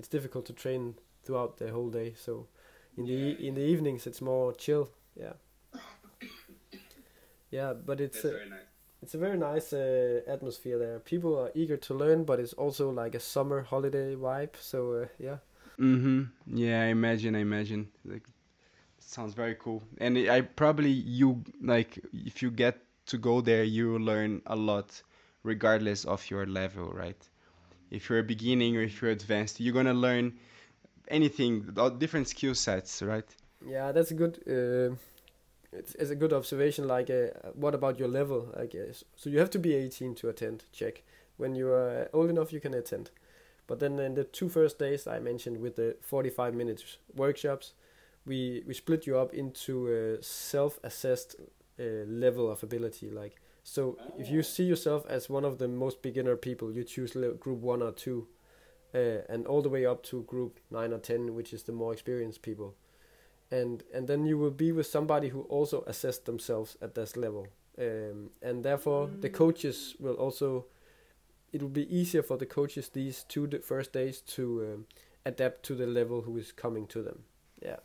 it's 0.00 0.08
difficult 0.08 0.46
to 0.46 0.52
train 0.52 0.94
throughout 1.24 1.58
the 1.58 1.70
whole 1.70 1.90
day, 1.90 2.14
so 2.16 2.46
in 2.96 3.04
the 3.06 3.12
e- 3.12 3.48
in 3.48 3.54
the 3.54 3.62
evenings 3.72 4.06
it's 4.06 4.20
more 4.22 4.52
chill. 4.54 4.90
Yeah. 5.14 5.34
Yeah, 7.50 7.72
but 7.74 8.00
it's 8.00 8.24
uh, 8.24 8.30
nice. 8.48 8.60
it's 9.02 9.14
a 9.14 9.18
very 9.18 9.36
nice 9.36 9.72
uh, 9.72 10.20
atmosphere 10.26 10.78
there. 10.78 11.00
People 11.00 11.38
are 11.38 11.50
eager 11.54 11.76
to 11.76 11.94
learn, 11.94 12.24
but 12.24 12.38
it's 12.40 12.52
also 12.52 12.90
like 12.90 13.14
a 13.16 13.20
summer 13.20 13.62
holiday 13.62 14.14
vibe. 14.14 14.54
So 14.60 14.92
uh, 15.02 15.06
yeah, 15.18 15.38
Mm-hmm. 15.80 16.56
Yeah, 16.56 16.82
I 16.82 16.86
imagine. 16.86 17.34
I 17.34 17.40
imagine. 17.40 17.88
Like, 18.04 18.24
sounds 18.98 19.34
very 19.34 19.56
cool. 19.56 19.82
And 19.98 20.18
I 20.30 20.42
probably 20.42 20.90
you 20.90 21.42
like 21.62 21.98
if 22.12 22.42
you 22.42 22.50
get 22.50 22.78
to 23.06 23.18
go 23.18 23.40
there, 23.40 23.64
you 23.64 23.98
learn 23.98 24.42
a 24.46 24.56
lot, 24.56 25.02
regardless 25.42 26.04
of 26.04 26.30
your 26.30 26.46
level, 26.46 26.90
right? 26.92 27.29
If 27.90 28.08
you're 28.08 28.20
a 28.20 28.24
beginning 28.24 28.76
or 28.76 28.82
if 28.82 29.00
you're 29.00 29.10
advanced, 29.10 29.60
you're 29.60 29.74
gonna 29.74 29.94
learn 29.94 30.38
anything, 31.08 31.62
different 31.98 32.28
skill 32.28 32.54
sets, 32.54 33.02
right? 33.02 33.28
yeah, 33.66 33.92
that's 33.92 34.10
a 34.10 34.14
good. 34.14 34.38
Uh, 34.46 34.96
it's, 35.72 35.94
it's 35.94 36.10
a 36.10 36.16
good 36.16 36.32
observation. 36.32 36.88
Like, 36.88 37.10
uh, 37.10 37.50
what 37.54 37.74
about 37.74 37.98
your 37.98 38.08
level? 38.08 38.52
I 38.58 38.66
guess 38.66 39.04
so. 39.16 39.30
You 39.30 39.38
have 39.38 39.50
to 39.50 39.58
be 39.58 39.74
18 39.74 40.14
to 40.16 40.28
attend. 40.28 40.64
Check. 40.72 41.02
When 41.36 41.54
you 41.54 41.68
are 41.68 42.08
old 42.12 42.28
enough, 42.30 42.52
you 42.52 42.60
can 42.60 42.74
attend. 42.74 43.10
But 43.66 43.78
then 43.78 43.98
in 43.98 44.14
the 44.14 44.24
two 44.24 44.48
first 44.48 44.78
days 44.78 45.06
I 45.06 45.20
mentioned 45.20 45.60
with 45.60 45.76
the 45.76 45.96
45 46.00 46.54
minutes 46.54 46.98
workshops, 47.14 47.72
we 48.26 48.62
we 48.66 48.74
split 48.74 49.06
you 49.06 49.16
up 49.18 49.32
into 49.32 49.88
a 49.88 50.22
self-assessed 50.22 51.36
uh, 51.78 51.82
level 52.06 52.50
of 52.50 52.62
ability. 52.62 53.10
Like, 53.10 53.36
so 53.70 53.96
if 54.18 54.28
you 54.28 54.42
see 54.42 54.64
yourself 54.64 55.06
as 55.08 55.30
one 55.30 55.44
of 55.44 55.58
the 55.58 55.68
most 55.68 56.02
beginner 56.02 56.34
people, 56.34 56.72
you 56.72 56.82
choose 56.82 57.12
group 57.12 57.60
one 57.60 57.82
or 57.82 57.92
two, 57.92 58.26
uh, 58.92 59.22
and 59.28 59.46
all 59.46 59.62
the 59.62 59.68
way 59.68 59.86
up 59.86 60.02
to 60.06 60.24
group 60.24 60.58
nine 60.72 60.92
or 60.92 60.98
ten, 60.98 61.36
which 61.36 61.52
is 61.52 61.62
the 61.62 61.72
more 61.72 61.92
experienced 61.92 62.42
people. 62.42 62.74
And 63.48 63.84
and 63.94 64.08
then 64.08 64.26
you 64.26 64.38
will 64.38 64.50
be 64.50 64.72
with 64.72 64.86
somebody 64.86 65.28
who 65.28 65.42
also 65.42 65.84
assessed 65.86 66.24
themselves 66.24 66.76
at 66.82 66.96
this 66.96 67.16
level, 67.16 67.46
um, 67.78 68.30
and 68.42 68.64
therefore 68.64 69.08
the 69.20 69.30
coaches 69.30 69.94
will 70.00 70.16
also. 70.16 70.66
It 71.52 71.62
will 71.62 71.68
be 71.68 71.96
easier 71.96 72.24
for 72.24 72.38
the 72.38 72.46
coaches 72.46 72.88
these 72.88 73.24
two 73.28 73.46
d- 73.46 73.58
first 73.58 73.92
days 73.92 74.20
to 74.34 74.42
um, 74.72 74.86
adapt 75.24 75.62
to 75.66 75.76
the 75.76 75.86
level 75.86 76.22
who 76.22 76.36
is 76.38 76.50
coming 76.50 76.88
to 76.88 77.02
them. 77.02 77.22
Yeah. 77.62 77.80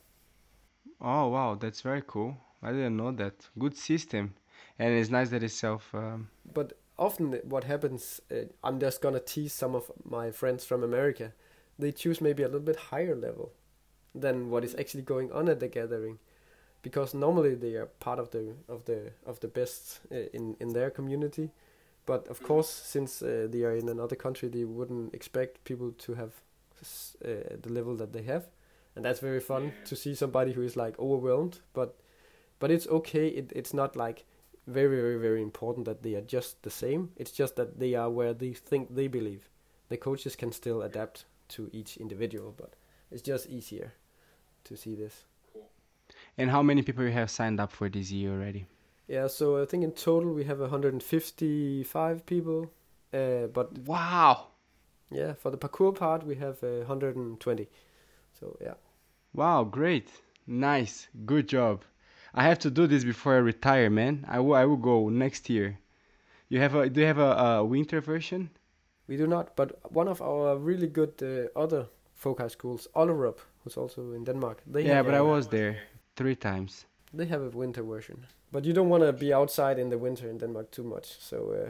Oh 0.99 1.27
wow, 1.27 1.53
that's 1.53 1.81
very 1.81 2.01
cool. 2.07 2.37
I 2.63 2.71
didn't 2.71 2.97
know 2.97 3.11
that. 3.11 3.49
Good 3.59 3.77
system, 3.77 4.33
and 4.79 4.93
it's 4.93 5.09
nice 5.09 5.29
that 5.29 5.43
it's 5.43 5.53
self. 5.53 5.93
Um, 5.93 6.29
but 6.53 6.73
often 6.97 7.33
what 7.43 7.65
happens 7.65 8.21
uh, 8.31 8.45
i'm 8.63 8.79
just 8.79 9.01
gonna 9.01 9.19
tease 9.19 9.51
some 9.51 9.75
of 9.75 9.91
my 10.03 10.31
friends 10.31 10.65
from 10.65 10.83
america. 10.83 11.33
They 11.77 11.91
choose 11.91 12.21
maybe 12.21 12.41
a 12.43 12.47
little 12.47 12.61
bit 12.61 12.77
higher 12.77 13.15
level 13.15 13.51
than 14.13 14.49
what 14.49 14.63
is 14.63 14.75
actually 14.79 15.03
going 15.03 15.31
on 15.33 15.49
at 15.49 15.59
the 15.59 15.67
gathering 15.67 16.19
because 16.81 17.13
normally 17.13 17.55
they 17.55 17.73
are 17.75 17.87
part 17.99 18.19
of 18.19 18.31
the 18.31 18.53
of 18.69 18.85
the 18.85 19.11
of 19.25 19.39
the 19.41 19.47
best 19.47 19.99
uh, 20.11 20.29
in 20.33 20.55
in 20.59 20.73
their 20.73 20.89
community. 20.89 21.51
But 22.05 22.27
of 22.27 22.41
course 22.43 22.69
since 22.69 23.21
uh, 23.21 23.47
they 23.49 23.63
are 23.63 23.75
in 23.75 23.89
another 23.89 24.15
country 24.15 24.47
they 24.47 24.63
wouldn't 24.63 25.13
expect 25.13 25.63
people 25.63 25.91
to 25.91 26.13
have 26.13 26.31
uh, 27.25 27.57
the 27.61 27.69
level 27.69 27.95
that 27.95 28.13
they 28.13 28.23
have. 28.23 28.47
And 28.95 29.03
that's 29.03 29.19
very 29.19 29.41
fun 29.41 29.73
to 29.85 29.95
see 29.95 30.15
somebody 30.15 30.53
who 30.53 30.61
is 30.61 30.77
like 30.77 30.97
overwhelmed. 30.99 31.59
But 31.73 31.95
but 32.59 32.71
it's 32.71 32.87
okay. 32.87 33.27
It, 33.27 33.51
it's 33.53 33.73
not 33.73 33.95
like 33.95 34.25
very 34.67 34.99
very 35.01 35.17
very 35.17 35.41
important 35.41 35.85
that 35.85 36.03
they 36.03 36.15
are 36.15 36.21
just 36.21 36.63
the 36.63 36.69
same. 36.69 37.11
It's 37.15 37.31
just 37.31 37.55
that 37.55 37.79
they 37.79 37.95
are 37.95 38.09
where 38.09 38.33
they 38.33 38.53
think 38.53 38.95
they 38.95 39.07
believe. 39.07 39.49
The 39.89 39.97
coaches 39.97 40.35
can 40.35 40.51
still 40.51 40.81
adapt 40.81 41.25
to 41.49 41.69
each 41.71 41.97
individual 41.97 42.53
but 42.57 42.75
it's 43.11 43.21
just 43.21 43.47
easier 43.47 43.93
to 44.63 44.75
see 44.75 44.95
this. 44.95 45.25
And 46.37 46.49
how 46.51 46.61
many 46.63 46.81
people 46.81 47.03
you 47.03 47.11
have 47.11 47.29
signed 47.31 47.59
up 47.59 47.71
for 47.71 47.89
this 47.89 48.11
year 48.11 48.31
already? 48.31 48.65
yeah 49.07 49.27
so 49.27 49.61
i 49.61 49.65
think 49.65 49.83
in 49.83 49.91
total 49.91 50.33
we 50.33 50.43
have 50.45 50.59
155 50.59 52.25
people 52.25 52.71
uh, 53.13 53.45
but 53.53 53.77
Wow, 53.85 54.47
yeah 55.11 55.33
for 55.33 55.51
the 55.51 55.57
parkour 55.57 55.93
part 55.95 56.25
we 56.25 56.35
have 56.35 56.63
uh, 56.63 56.83
120 56.87 57.69
so 58.39 58.57
yeah. 58.61 58.73
Wow, 59.33 59.63
great, 59.65 60.09
nice, 60.47 61.07
good 61.25 61.47
job. 61.47 61.83
I 62.35 62.43
have 62.43 62.59
to 62.59 62.69
do 62.69 62.87
this 62.87 63.03
before 63.03 63.33
I 63.35 63.37
retire, 63.39 63.89
man. 63.89 64.25
I 64.27 64.39
will, 64.39 64.55
I 64.55 64.65
will 64.65 64.77
go 64.77 65.09
next 65.09 65.49
year. 65.49 65.77
You 66.49 66.59
have 66.59 66.75
a, 66.75 66.89
do 66.89 67.01
you 67.01 67.07
have 67.07 67.17
a, 67.17 67.31
a 67.59 67.65
winter 67.65 68.01
version? 68.01 68.49
we 69.07 69.17
do 69.17 69.27
not 69.27 69.55
but 69.55 69.71
one 69.93 70.07
of 70.11 70.21
our 70.21 70.57
really 70.57 70.87
good 70.87 71.13
uh, 71.21 71.59
other 71.63 71.85
folk 72.15 72.41
schools 72.49 72.87
Ollerup 72.95 73.37
who's 73.63 73.77
also 73.77 74.01
in 74.13 74.23
denmark 74.23 74.61
they 74.73 74.83
yeah, 74.85 75.03
but 75.03 75.13
a- 75.13 75.17
I 75.17 75.21
was 75.21 75.47
there 75.47 75.75
three 76.15 76.35
times. 76.35 76.85
They 77.13 77.25
have 77.27 77.41
a 77.41 77.49
winter 77.57 77.83
version, 77.83 78.25
but 78.51 78.65
you 78.65 78.73
don't 78.73 78.89
want 78.89 79.03
to 79.03 79.13
be 79.13 79.33
outside 79.33 79.79
in 79.81 79.89
the 79.89 79.97
winter 79.97 80.29
in 80.29 80.37
Denmark 80.37 80.71
too 80.71 80.83
much. 80.83 81.05
So 81.19 81.37
uh, 81.37 81.69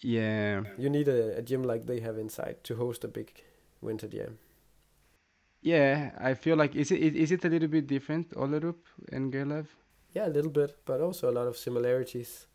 Yeah, 0.00 0.64
you 0.78 0.88
need 0.90 1.08
a, 1.08 1.38
a 1.38 1.42
gym 1.42 1.62
like 1.64 1.84
they 1.86 2.00
have 2.00 2.20
inside 2.20 2.54
to 2.62 2.74
host 2.76 3.04
a 3.04 3.08
big 3.08 3.28
winter 3.82 4.08
jam. 4.08 4.38
yeah. 5.62 6.10
I 6.30 6.34
feel 6.34 6.56
like 6.56 6.74
is 6.80 6.90
it 6.90 7.14
is 7.16 7.30
it 7.32 7.44
a 7.44 7.48
little 7.48 7.68
bit 7.68 7.86
different, 7.86 8.30
Ollerup 8.36 8.78
and 9.12 9.32
Gerlev? 9.32 9.66
Yeah, 10.16 10.28
a 10.28 10.32
little 10.32 10.50
bit, 10.50 10.76
but 10.86 11.00
also 11.00 11.28
a 11.28 11.34
lot 11.38 11.46
of 11.46 11.56
similarities. 11.56 12.46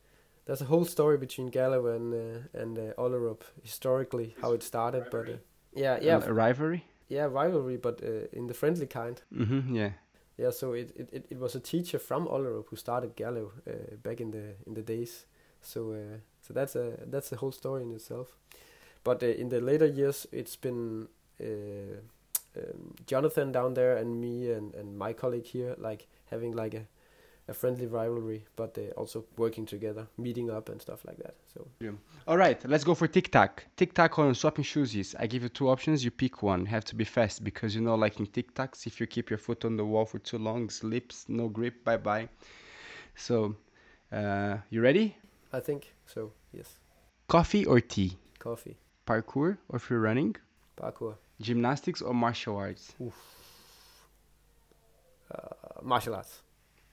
There's 0.46 0.62
a 0.62 0.66
whole 0.66 0.86
story 0.86 1.18
between 1.18 1.52
Gerlev 1.52 1.86
and 1.96 2.14
uh, 2.14 2.62
and 2.62 2.78
uh, 2.78 2.94
Ollerup 2.98 3.42
historically 3.64 4.36
how 4.42 4.54
it 4.54 4.64
started, 4.64 5.04
but 5.12 5.30
uh, 5.30 5.38
yeah, 5.76 6.00
yeah, 6.02 6.24
A 6.26 6.34
rivalry. 6.34 6.82
yeah, 7.10 7.26
rivalry, 7.26 7.78
but 7.78 8.02
uh, 8.04 8.28
in 8.38 8.48
the 8.48 8.54
friendly 8.54 8.88
kind. 8.88 9.22
Mm-hmm. 9.32 9.76
Yeah. 9.76 9.92
Yeah, 10.38 10.52
so 10.52 10.74
it, 10.74 10.92
it, 10.96 11.10
it, 11.12 11.26
it 11.30 11.40
was 11.40 11.56
a 11.56 11.60
teacher 11.60 12.00
from 12.00 12.28
Ollerup 12.28 12.66
who 12.70 12.76
started 12.76 13.16
Gerlev 13.16 13.50
uh, 13.68 13.96
back 14.04 14.20
in 14.22 14.32
the 14.32 14.56
in 14.66 14.74
the 14.74 14.82
days. 14.82 15.26
So 15.62 15.92
uh, 15.92 16.18
so 16.42 16.54
that's 16.54 16.76
a 16.76 16.98
that's 17.12 17.32
a 17.32 17.36
whole 17.36 17.52
story 17.52 17.84
in 17.84 17.92
itself. 17.92 18.28
But 19.04 19.24
uh, 19.24 19.28
in 19.28 19.50
the 19.50 19.62
later 19.62 19.86
years, 19.86 20.28
it's 20.32 20.56
been 20.62 21.08
uh, 21.40 21.98
um, 22.58 22.96
Jonathan 23.06 23.52
down 23.52 23.74
there 23.74 23.98
and 23.98 24.20
me 24.20 24.52
and, 24.52 24.76
and 24.76 24.98
my 24.98 25.14
colleague 25.14 25.46
here, 25.46 25.76
like 25.78 26.08
having 26.32 26.54
like 26.56 26.74
a, 26.78 26.86
a 27.52 27.54
friendly 27.54 27.86
rivalry, 27.86 28.42
but 28.56 28.78
uh, 28.78 28.82
also 29.00 29.26
working 29.38 29.66
together, 29.66 30.08
meeting 30.18 30.50
up 30.58 30.70
and 30.70 30.82
stuff 30.82 31.02
like 31.06 31.18
that. 31.18 31.36
So 31.54 31.60
All 32.28 32.38
right, 32.38 32.60
let's 32.74 32.86
go 32.90 32.96
for 32.96 33.08
tic 33.08 33.28
tac. 33.32 33.52
Tic 33.76 33.94
tac 33.94 34.18
on 34.20 34.34
swapping 34.36 34.64
shoes. 34.72 35.16
I 35.24 35.28
give 35.28 35.44
you 35.44 35.50
two 35.50 35.68
options. 35.70 36.04
You 36.06 36.12
pick 36.12 36.42
one. 36.42 36.66
Have 36.66 36.86
to 36.86 36.96
be 36.96 37.04
fast 37.18 37.44
because 37.44 37.76
you 37.76 37.82
know, 37.82 37.96
like 37.96 38.20
in 38.20 38.26
tic 38.28 38.48
tacs, 38.58 38.88
if 38.88 39.00
you 39.00 39.06
keep 39.16 39.30
your 39.30 39.38
foot 39.46 39.66
on 39.66 39.76
the 39.78 39.86
wall 39.86 40.06
for 40.06 40.20
too 40.20 40.38
long, 40.38 40.70
slips, 40.70 41.26
no 41.28 41.50
grip, 41.50 41.84
bye 41.84 41.98
bye. 41.98 42.30
So, 43.16 43.56
uh, 44.12 44.58
you 44.70 44.82
ready? 44.82 45.16
I 45.54 45.60
think 45.60 45.94
so. 46.06 46.32
Yes, 46.54 46.70
Coffee 47.28 47.66
or 47.66 47.80
tea? 47.82 48.12
coffee, 48.40 48.78
Parkour 49.06 49.58
or 49.70 49.80
free 49.80 49.98
running? 49.98 50.36
parkour, 50.78 51.16
Gymnastics 51.42 52.02
or 52.02 52.14
martial 52.14 52.56
arts? 52.56 52.94
uh, 55.32 55.82
martial 55.84 56.16
arts, 56.16 56.42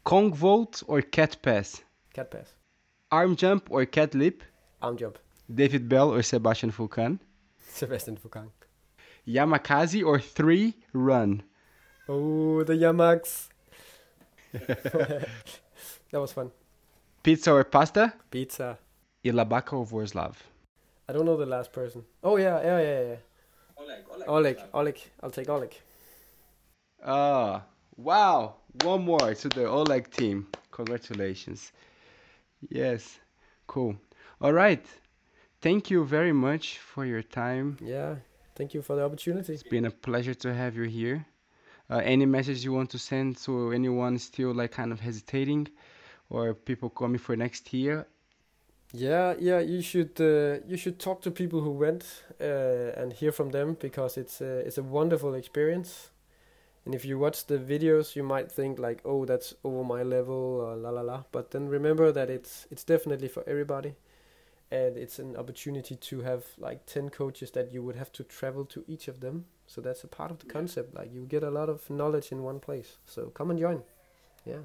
Kong 0.09 0.33
vault 0.33 0.83
or 0.87 1.03
cat 1.03 1.37
pass? 1.42 1.83
cat 2.14 2.31
pass, 2.31 2.55
Arm 3.11 3.37
jump 3.37 3.71
or 3.71 3.85
cat 3.85 4.14
leap? 4.14 4.42
arm 4.81 4.97
jump, 4.97 5.18
David 5.55 5.87
Belle 5.87 6.11
or 6.14 6.23
Sebastian 6.23 6.71
Foucault? 6.71 7.19
Sebastian 7.69 8.17
Foucault. 8.17 8.50
Yamakasi 9.27 10.02
or 10.02 10.19
three 10.19 10.77
run? 10.94 11.42
Oh, 12.09 12.65
the 12.65 12.73
Yamaks. 12.73 13.48
that 14.52 15.29
was 16.13 16.33
fun. 16.33 16.52
Pizza 17.23 17.52
or 17.52 17.65
pasta? 17.65 18.15
Pizza. 18.31 18.79
Ilabaca 19.23 19.75
or 19.75 19.85
Vorslav? 19.85 20.37
I 21.06 21.13
don't 21.13 21.27
know 21.27 21.37
the 21.37 21.44
last 21.44 21.71
person. 21.71 22.02
Oh 22.25 22.38
yeah, 22.38 22.59
yeah, 22.63 22.81
yeah, 22.81 23.02
yeah. 23.11 23.17
Oleg, 23.77 24.04
Oleg. 24.11 24.29
Oleg, 24.29 24.59
Oleg. 24.73 24.98
I'll 25.23 25.31
take 25.31 25.50
Oleg. 25.50 25.75
Ah, 27.04 27.65
wow. 27.99 28.55
One 28.83 29.05
more 29.05 29.35
to 29.35 29.49
the 29.49 29.67
Oleg 29.67 30.11
team. 30.11 30.46
Congratulations. 30.71 31.73
Yes, 32.71 33.19
cool. 33.67 33.96
All 34.40 34.53
right. 34.53 34.85
Thank 35.61 35.90
you 35.90 36.05
very 36.05 36.33
much 36.33 36.79
for 36.79 37.05
your 37.05 37.23
time. 37.23 37.77
Yeah. 37.81 38.17
Thank 38.55 38.75
you 38.75 38.83
for 38.83 38.96
the 38.96 39.05
opportunity. 39.05 39.53
It's 39.53 39.63
been 39.63 39.85
a 39.85 39.90
pleasure 39.90 40.35
to 40.35 40.55
have 40.55 40.77
you 40.77 40.85
here. 40.85 41.27
Uh, 41.90 42.01
any 42.05 42.27
message 42.27 42.65
you 42.65 42.73
want 42.73 42.90
to 42.90 42.99
send 42.99 43.37
to 43.38 43.73
anyone 43.73 44.19
still 44.19 44.53
like 44.53 44.73
kind 44.73 44.92
of 44.92 45.01
hesitating 45.01 45.69
or 46.31 46.55
people 46.55 46.90
coming 46.90 47.19
for 47.19 47.37
next 47.37 47.73
year? 47.73 48.07
Yeah, 48.92 49.35
yeah, 49.38 49.61
you 49.61 49.83
should 49.83 50.21
uh, 50.21 50.65
you 50.67 50.77
should 50.77 50.99
talk 50.99 51.21
to 51.23 51.31
people 51.31 51.61
who 51.61 51.71
went 51.71 52.05
uh, 52.40 53.01
and 53.01 53.13
hear 53.13 53.33
from 53.33 53.51
them 53.51 53.77
because 53.79 54.17
it's 54.17 54.40
a, 54.40 54.67
it's 54.67 54.79
a 54.79 54.83
wonderful 54.83 55.35
experience. 55.35 56.11
And 56.88 56.94
if 56.96 57.04
you 57.06 57.20
watch 57.20 57.46
the 57.46 57.58
videos, 57.58 58.16
you 58.16 58.24
might 58.24 58.50
think 58.50 58.80
like, 58.80 59.00
"Oh, 59.04 59.24
that's 59.26 59.54
over 59.62 59.84
my 59.84 60.02
level," 60.02 60.34
or 60.62 60.76
la 60.76 60.90
la 60.90 61.02
la. 61.02 61.24
But 61.32 61.52
then 61.52 61.68
remember 61.68 62.12
that 62.12 62.30
it's 62.30 62.66
it's 62.72 62.82
definitely 62.84 63.28
for 63.28 63.44
everybody, 63.48 63.94
and 64.70 64.96
it's 64.98 65.18
an 65.18 65.36
opportunity 65.36 65.96
to 65.96 66.20
have 66.22 66.46
like 66.58 66.86
ten 66.86 67.10
coaches 67.10 67.52
that 67.52 67.72
you 67.72 67.82
would 67.84 67.96
have 67.96 68.12
to 68.14 68.24
travel 68.24 68.64
to 68.66 68.84
each 68.88 69.08
of 69.08 69.20
them. 69.20 69.46
So 69.66 69.80
that's 69.82 70.04
a 70.04 70.08
part 70.08 70.32
of 70.32 70.40
the 70.40 70.46
Yeah. 70.46 70.58
concept. 70.58 70.94
Like 70.94 71.12
you 71.12 71.26
get 71.26 71.44
a 71.44 71.50
lot 71.50 71.70
of 71.70 71.90
knowledge 71.90 72.32
in 72.32 72.42
one 72.44 72.60
place. 72.60 72.98
So 73.06 73.30
come 73.30 73.50
and 73.50 73.60
join. 73.60 73.84
Yeah. 74.46 74.64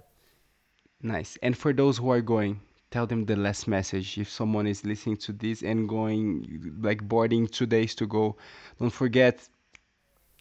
Nice. 1.03 1.37
And 1.43 1.55
for 1.57 1.71
those 1.73 1.97
who 1.99 2.09
are 2.09 2.21
going, 2.21 2.61
tell 2.91 3.05
them 3.05 3.25
the 3.25 3.35
last 3.35 3.67
message. 3.67 4.17
If 4.17 4.29
someone 4.29 4.65
is 4.67 4.83
listening 4.85 5.17
to 5.17 5.33
this 5.33 5.61
and 5.61 5.87
going, 5.87 6.77
like 6.81 7.07
boarding 7.07 7.47
two 7.47 7.67
days 7.67 7.93
to 7.95 8.07
go, 8.07 8.37
don't 8.79 8.89
forget. 8.91 9.47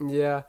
Yeah, 0.01 0.43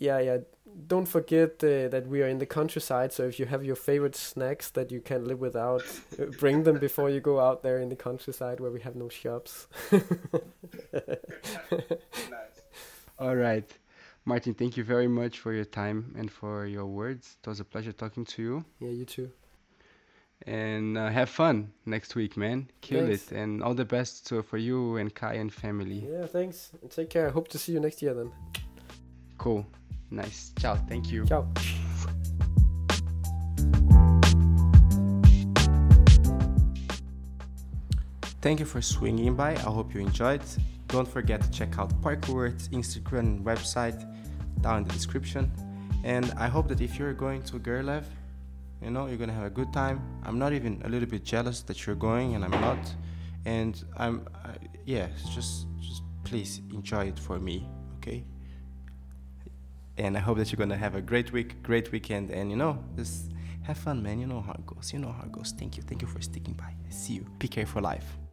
yeah, 0.00 0.18
yeah. 0.18 0.38
Don't 0.86 1.06
forget 1.06 1.62
uh, 1.62 1.88
that 1.88 2.06
we 2.08 2.22
are 2.22 2.28
in 2.28 2.38
the 2.38 2.46
countryside. 2.46 3.12
So 3.12 3.24
if 3.24 3.38
you 3.38 3.46
have 3.46 3.64
your 3.64 3.76
favorite 3.76 4.16
snacks 4.16 4.70
that 4.70 4.90
you 4.90 5.00
can't 5.00 5.26
live 5.26 5.40
without, 5.40 5.82
uh, 6.18 6.26
bring 6.38 6.62
them 6.64 6.78
before 6.78 7.10
you 7.10 7.20
go 7.20 7.38
out 7.38 7.62
there 7.62 7.78
in 7.78 7.88
the 7.88 7.96
countryside 7.96 8.60
where 8.60 8.70
we 8.70 8.80
have 8.80 8.96
no 8.96 9.08
shops. 9.08 9.68
All 13.18 13.36
right. 13.36 13.70
Martin, 14.24 14.54
thank 14.54 14.76
you 14.76 14.84
very 14.84 15.08
much 15.08 15.38
for 15.40 15.52
your 15.52 15.64
time 15.64 16.14
and 16.16 16.30
for 16.30 16.66
your 16.66 16.86
words. 16.86 17.36
It 17.42 17.48
was 17.48 17.60
a 17.60 17.64
pleasure 17.64 17.92
talking 17.92 18.24
to 18.26 18.42
you. 18.42 18.64
yeah, 18.78 18.90
you 18.90 19.04
too. 19.04 19.30
And 20.46 20.96
uh, 20.96 21.10
have 21.10 21.28
fun 21.28 21.72
next 21.84 22.14
week, 22.14 22.36
man. 22.38 22.70
Kill 22.80 23.06
Thanks. 23.06 23.30
it. 23.30 23.36
And 23.36 23.62
all 23.62 23.74
the 23.74 23.84
best 23.84 24.26
to, 24.28 24.42
for 24.42 24.56
you 24.56 24.96
and 24.96 25.14
Kie 25.14 25.36
and 25.36 25.52
family. 25.52 26.06
Yeah, 26.10 26.24
thanks. 26.26 26.70
And 26.80 26.90
take 26.90 27.10
care. 27.10 27.28
Hope 27.30 27.48
to 27.48 27.58
see 27.58 27.72
you 27.72 27.80
next 27.80 28.00
year 28.00 28.14
then. 28.14 28.32
Cool. 29.36 29.66
Nice. 30.10 30.52
Ciao. 30.58 30.74
Thank 30.74 31.12
you. 31.12 31.26
Ciao. 31.26 31.46
Thank 38.42 38.58
you 38.58 38.66
for 38.66 38.80
swinging 38.80 39.34
by. 39.34 39.52
I 39.52 39.58
hope 39.58 39.94
you 39.94 40.00
enjoyed. 40.00 40.42
Don't 40.88 41.06
forget 41.06 41.42
to 41.42 41.50
check 41.50 41.78
out 41.78 41.90
Parkour's 42.00 42.68
Instagram 42.70 43.18
and 43.18 43.44
website 43.44 44.00
down 44.62 44.78
in 44.78 44.84
the 44.84 44.92
description. 44.92 45.52
And 46.04 46.32
I 46.38 46.48
hope 46.48 46.68
that 46.68 46.80
if 46.80 46.98
you're 46.98 47.12
going 47.12 47.42
to 47.42 47.58
Gerlev, 47.58 48.04
you 48.82 48.90
know, 48.90 49.06
you're 49.06 49.18
gonna 49.18 49.34
have 49.34 49.44
a 49.44 49.50
good 49.50 49.72
time. 49.72 50.00
I'm 50.24 50.38
not 50.38 50.54
even 50.54 50.80
a 50.84 50.88
little 50.88 51.08
bit 51.08 51.22
jealous 51.22 51.62
that 51.64 51.86
you're 51.86 51.96
going, 51.96 52.34
and 52.34 52.42
I'm 52.42 52.50
not. 52.50 52.78
And 53.44 53.84
I'm, 53.96 54.26
uh, 54.34 54.52
yeah, 54.86 55.08
just, 55.34 55.66
just 55.78 56.02
please 56.24 56.62
enjoy 56.72 57.08
it 57.08 57.18
for 57.18 57.38
me, 57.38 57.68
okay? 57.96 58.24
And 60.00 60.16
I 60.16 60.20
hope 60.20 60.38
that 60.38 60.50
you're 60.50 60.56
gonna 60.56 60.78
have 60.78 60.94
a 60.94 61.02
great 61.02 61.30
week, 61.30 61.62
great 61.62 61.92
weekend, 61.92 62.30
and 62.30 62.50
you 62.50 62.56
know, 62.56 62.82
just 62.96 63.32
have 63.64 63.76
fun, 63.76 64.02
man. 64.02 64.18
You 64.18 64.26
know 64.26 64.40
how 64.40 64.52
it 64.52 64.64
goes. 64.64 64.92
You 64.94 64.98
know 64.98 65.12
how 65.12 65.24
it 65.24 65.32
goes. 65.32 65.52
Thank 65.52 65.76
you, 65.76 65.82
thank 65.82 66.00
you 66.00 66.08
for 66.08 66.22
sticking 66.22 66.54
by. 66.54 66.72
I 66.88 66.90
see 66.90 67.14
you. 67.14 67.26
Be 67.38 67.48
careful, 67.48 67.82
life. 67.82 68.29